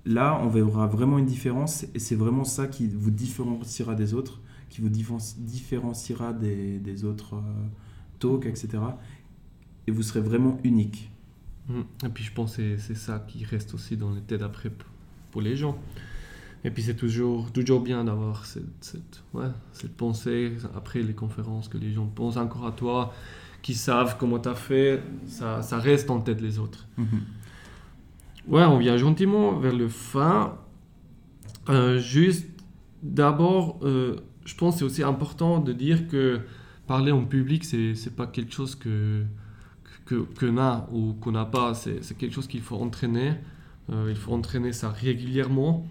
là, 0.06 0.40
on 0.44 0.48
verra 0.48 0.88
vraiment 0.88 1.18
une 1.20 1.26
différence. 1.26 1.86
Et 1.94 2.00
c'est 2.00 2.16
vraiment 2.16 2.44
ça 2.44 2.68
qui 2.68 2.88
vous 2.88 3.12
différenciera 3.12 3.96
des 3.96 4.14
autres, 4.14 4.40
qui 4.70 4.82
vous 4.82 4.90
différen- 4.90 5.36
différenciera 5.38 6.34
des, 6.34 6.80
des 6.80 7.04
autres 7.06 7.36
euh, 7.36 7.40
talks, 8.20 8.46
etc. 8.46 8.70
Et 9.88 9.92
vous 9.92 10.04
serez 10.04 10.22
vraiment 10.22 10.60
unique. 10.64 11.10
Mhm. 11.70 11.84
Et 12.06 12.10
puis 12.10 12.24
je 12.24 12.34
pense 12.34 12.58
que 12.58 12.78
c'est- 12.78 12.96
ça 12.96 13.20
qui 13.28 13.46
reste 13.46 13.74
aussi 13.74 13.98
dans 13.98 14.12
les 14.12 14.22
têtes 14.22 14.42
après 14.42 14.72
pour 15.32 15.42
les 15.42 15.56
gens. 15.56 15.78
Et 16.64 16.70
puis 16.70 16.84
c'est 16.84 16.96
toujours, 16.96 17.52
toujours 17.52 17.82
bien 17.82 18.04
d'avoir 18.04 18.46
cette, 18.46 18.64
cette, 18.82 19.24
ouais, 19.34 19.48
cette 19.74 19.96
pensée 19.98 20.54
après 20.76 21.02
les 21.02 21.14
conférences, 21.14 21.68
que 21.68 21.78
les 21.80 21.92
gens 21.92 22.06
pensent 22.06 22.38
encore 22.38 22.68
à 22.68 22.72
toi, 22.72 23.14
qui 23.64 23.74
savent 23.74 24.18
comment 24.20 24.38
tu 24.40 24.50
as 24.50 24.56
fait, 24.56 25.02
ça, 25.28 25.62
ça 25.64 25.78
reste 25.80 26.10
en 26.12 26.20
tête 26.22 26.40
les 26.42 26.60
autres. 26.60 26.88
Ouais, 28.48 28.64
on 28.64 28.78
vient 28.78 28.98
gentiment 28.98 29.54
vers 29.54 29.76
le 29.76 29.88
fin. 29.88 30.58
Euh, 31.70 32.00
juste, 32.00 32.48
d'abord, 33.04 33.80
euh, 33.84 34.16
je 34.46 34.56
pense 34.56 34.76
que 34.76 34.80
c'est 34.80 34.86
aussi 34.86 35.04
important 35.04 35.60
de 35.60 35.74
dire 35.74 36.08
que 36.08 36.42
parler 36.88 37.12
en 37.12 37.24
public, 37.24 37.64
c'est 37.64 37.96
c'est 37.96 38.16
pas 38.16 38.28
quelque 38.28 38.54
chose 38.54 38.76
que 38.76 39.24
qu'on 40.10 40.58
a 40.58 40.90
ou 40.92 41.14
qu'on 41.14 41.32
n'a 41.32 41.46
pas. 41.46 41.74
C'est 41.74 42.18
quelque 42.18 42.34
chose 42.34 42.48
qu'il 42.48 42.62
faut 42.62 42.78
entraîner. 42.78 43.36
Euh, 43.92 44.08
il 44.10 44.16
faut 44.16 44.34
entraîner 44.34 44.74
ça 44.74 44.90
régulièrement. 44.90 45.86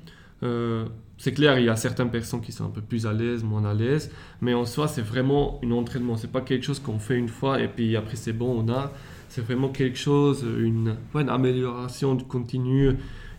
C'est 1.18 1.32
clair, 1.32 1.58
il 1.58 1.66
y 1.66 1.68
a 1.68 1.76
certaines 1.76 2.10
personnes 2.10 2.40
qui 2.40 2.50
sont 2.50 2.64
un 2.64 2.70
peu 2.70 2.80
plus 2.80 3.06
à 3.06 3.12
l'aise, 3.12 3.44
moins 3.44 3.64
à 3.66 3.74
l'aise, 3.74 4.10
mais 4.40 4.54
en 4.54 4.64
soi, 4.64 4.88
c'est 4.88 5.02
vraiment 5.02 5.60
un 5.62 5.70
entraînement. 5.72 6.16
C'est 6.16 6.32
pas 6.32 6.40
quelque 6.40 6.64
chose 6.64 6.80
qu'on 6.80 6.98
fait 6.98 7.18
une 7.18 7.28
fois 7.28 7.60
et 7.60 7.68
puis 7.68 7.94
après 7.94 8.16
c'est 8.16 8.32
bon, 8.32 8.64
on 8.64 8.72
a. 8.72 8.90
C'est 9.30 9.42
vraiment 9.42 9.68
quelque 9.68 9.96
chose, 9.96 10.44
une, 10.58 10.96
une 11.14 11.28
amélioration 11.28 12.16
du 12.16 12.24
continu. 12.24 12.90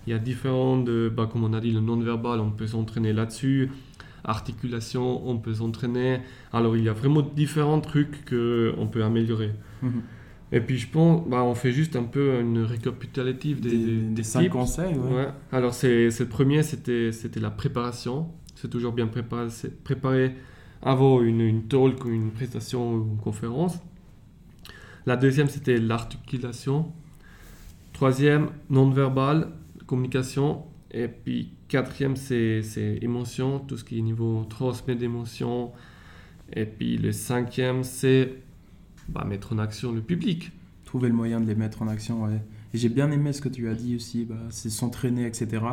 Il 0.08 0.10
y 0.10 0.14
a 0.14 0.20
différentes, 0.20 0.88
euh, 0.88 1.10
bah, 1.10 1.28
comme 1.32 1.44
on 1.44 1.54
a 1.54 1.60
dit, 1.60 1.72
le 1.72 1.82
non-verbal, 1.82 2.40
on 2.40 2.50
peut 2.50 2.66
s'entraîner 2.66 3.12
là-dessus. 3.14 3.70
Articulation, 4.24 5.28
on 5.28 5.38
peut 5.38 5.54
s'entraîner. 5.56 6.22
Alors, 6.54 6.78
il 6.78 6.84
y 6.86 6.90
a 6.90 6.94
vraiment 6.94 7.22
différents 7.22 7.82
trucs 7.82 8.24
qu'on 8.30 8.88
peut 8.88 9.04
améliorer. 9.04 9.52
Et 10.54 10.62
puis, 10.62 10.78
je 10.78 10.88
pense, 10.88 11.28
bah, 11.28 11.44
on 11.44 11.56
fait 11.56 11.72
juste 11.74 11.96
un 11.98 12.04
peu 12.04 12.40
une 12.40 12.60
récapitulative 12.64 13.60
des, 13.62 13.70
Des, 13.72 13.78
des, 13.78 13.86
des 13.86 14.02
des 14.16 14.24
cinq 14.24 14.42
tips. 14.44 14.52
conseils, 14.54 14.96
ouais. 14.96 15.14
Ouais. 15.14 15.28
Alors, 15.52 15.74
c'est, 15.74 16.08
le 16.08 16.26
premier, 16.28 16.64
c'était, 16.64 17.12
c'était 17.12 17.40
la 17.42 17.52
préparation. 17.52 18.28
C'est 18.56 18.70
toujours 18.70 18.94
bien 18.94 19.08
préparé, 19.08 19.48
préparer 19.84 20.36
avant 20.82 21.22
une, 21.22 21.42
une 21.42 21.64
talk 21.64 22.06
ou 22.06 22.10
une 22.10 22.32
prestation 22.32 22.94
ou 22.94 23.08
une 23.12 23.18
conférence. 23.18 23.78
La 25.06 25.18
deuxième, 25.18 25.50
c'était 25.50 25.78
l'articulation. 25.78 26.92
Troisième, 27.94 28.50
non-verbal, 28.70 29.50
communication. 29.88 30.64
Et 30.92 31.08
puis, 31.08 31.54
quatrième, 31.68 32.16
c'est, 32.16 32.64
émotion, 33.02 33.60
tout 33.60 33.78
ce 33.78 33.84
qui 33.84 33.98
est 33.98 34.02
niveau 34.02 34.46
transmet 34.50 34.96
d'émotion. 34.96 35.72
Et 36.54 36.66
puis, 36.66 36.98
le 36.98 37.12
cinquième, 37.12 37.84
c'est 37.84 38.34
bah, 39.10 39.26
mettre 39.28 39.54
en 39.54 39.60
action 39.60 39.92
le 39.92 40.02
public. 40.02 40.52
trouver 40.86 41.08
le 41.08 41.16
moyen 41.16 41.40
de 41.40 41.48
les 41.48 41.56
mettre 41.56 41.82
en 41.82 41.88
action. 41.88 42.24
Ouais. 42.24 42.42
Et 42.74 42.78
j'ai 42.78 42.90
bien 42.90 43.12
aimé 43.12 43.34
ce 43.34 43.42
que 43.42 43.50
tu 43.50 43.70
as 43.70 43.74
dit 43.74 43.96
aussi, 43.96 44.26
bah, 44.26 44.36
c'est 44.50 44.70
s'entraîner, 44.70 45.26
etc. 45.26 45.64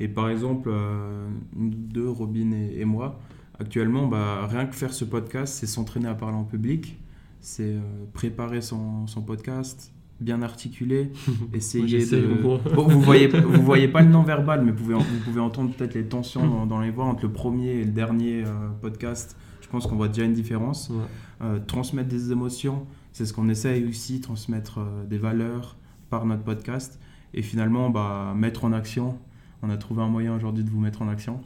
Et 0.00 0.08
par 0.08 0.28
exemple, 0.30 0.70
euh, 0.72 1.28
deux, 1.54 2.08
Robin 2.08 2.52
et, 2.52 2.80
et 2.80 2.84
moi, 2.84 3.20
actuellement, 3.60 4.06
bah, 4.06 4.46
rien 4.46 4.66
que 4.66 4.74
faire 4.74 4.92
ce 4.92 5.04
podcast, 5.04 5.54
c'est 5.54 5.66
s'entraîner 5.66 6.08
à 6.08 6.14
parler 6.14 6.36
en 6.36 6.44
public, 6.44 6.96
c'est 7.44 7.74
euh, 7.74 7.80
préparer 8.14 8.62
son, 8.62 9.06
son 9.06 9.20
podcast, 9.20 9.92
bien 10.18 10.40
articuler, 10.40 11.12
essayer 11.52 12.06
de... 12.06 12.42
Bon, 12.42 12.58
vous 12.88 13.00
voyez, 13.00 13.26
vous 13.28 13.62
voyez 13.62 13.86
pas 13.86 14.00
le 14.00 14.08
non-verbal, 14.08 14.64
mais 14.64 14.72
vous 14.72 14.82
pouvez, 14.82 14.94
vous 14.94 15.24
pouvez 15.24 15.40
entendre 15.40 15.74
peut-être 15.74 15.94
les 15.94 16.06
tensions 16.06 16.46
dans, 16.46 16.66
dans 16.66 16.80
les 16.80 16.90
voix 16.90 17.04
entre 17.04 17.24
le 17.24 17.32
premier 17.32 17.72
et 17.72 17.84
le 17.84 17.92
dernier 17.92 18.44
euh, 18.44 18.70
podcast. 18.80 19.36
Je 19.60 19.68
pense 19.68 19.86
qu'on 19.86 19.96
voit 19.96 20.08
déjà 20.08 20.24
une 20.24 20.32
différence. 20.32 20.88
Ouais. 20.88 21.04
Euh, 21.42 21.58
transmettre 21.58 22.08
des 22.08 22.32
émotions, 22.32 22.86
c'est 23.12 23.26
ce 23.26 23.34
qu'on 23.34 23.50
essaye 23.50 23.84
aussi, 23.86 24.20
transmettre 24.22 24.80
des 25.08 25.18
valeurs 25.18 25.76
par 26.08 26.24
notre 26.24 26.44
podcast. 26.44 26.98
Et 27.34 27.42
finalement, 27.42 27.90
bah, 27.90 28.32
mettre 28.34 28.64
en 28.64 28.72
action. 28.72 29.18
On 29.62 29.68
a 29.68 29.76
trouvé 29.76 30.02
un 30.02 30.08
moyen 30.08 30.34
aujourd'hui 30.34 30.64
de 30.64 30.70
vous 30.70 30.80
mettre 30.80 31.02
en 31.02 31.08
action. 31.08 31.40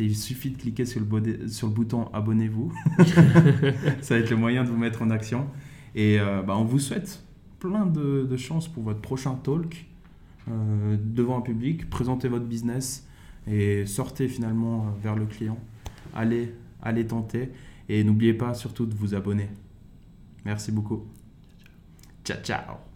Il 0.00 0.16
suffit 0.16 0.50
de 0.50 0.56
cliquer 0.58 0.84
sur 0.86 1.00
le, 1.00 1.06
bodé- 1.06 1.48
sur 1.48 1.68
le 1.68 1.72
bouton 1.72 2.08
abonnez-vous. 2.12 2.72
Ça 4.00 4.14
va 4.14 4.20
être 4.20 4.30
le 4.30 4.36
moyen 4.36 4.64
de 4.64 4.68
vous 4.68 4.76
mettre 4.76 5.02
en 5.02 5.10
action. 5.10 5.46
Et 5.94 6.18
euh, 6.18 6.42
bah, 6.42 6.56
on 6.56 6.64
vous 6.64 6.78
souhaite 6.80 7.22
plein 7.60 7.86
de, 7.86 8.26
de 8.28 8.36
chance 8.36 8.66
pour 8.68 8.82
votre 8.82 9.00
prochain 9.00 9.34
talk 9.36 9.86
euh, 10.50 10.96
devant 11.00 11.38
un 11.38 11.42
public. 11.42 11.88
Présentez 11.90 12.28
votre 12.28 12.46
business 12.46 13.06
et 13.46 13.86
sortez 13.86 14.26
finalement 14.28 14.86
euh, 14.86 14.90
vers 15.02 15.14
le 15.16 15.26
client. 15.26 15.58
Allez, 16.14 16.52
allez 16.82 17.06
tenter. 17.06 17.50
Et 17.88 18.02
n'oubliez 18.02 18.34
pas 18.34 18.54
surtout 18.54 18.86
de 18.86 18.94
vous 18.94 19.14
abonner. 19.14 19.48
Merci 20.44 20.72
beaucoup. 20.72 21.04
Ciao, 22.24 22.38
ciao. 22.42 22.93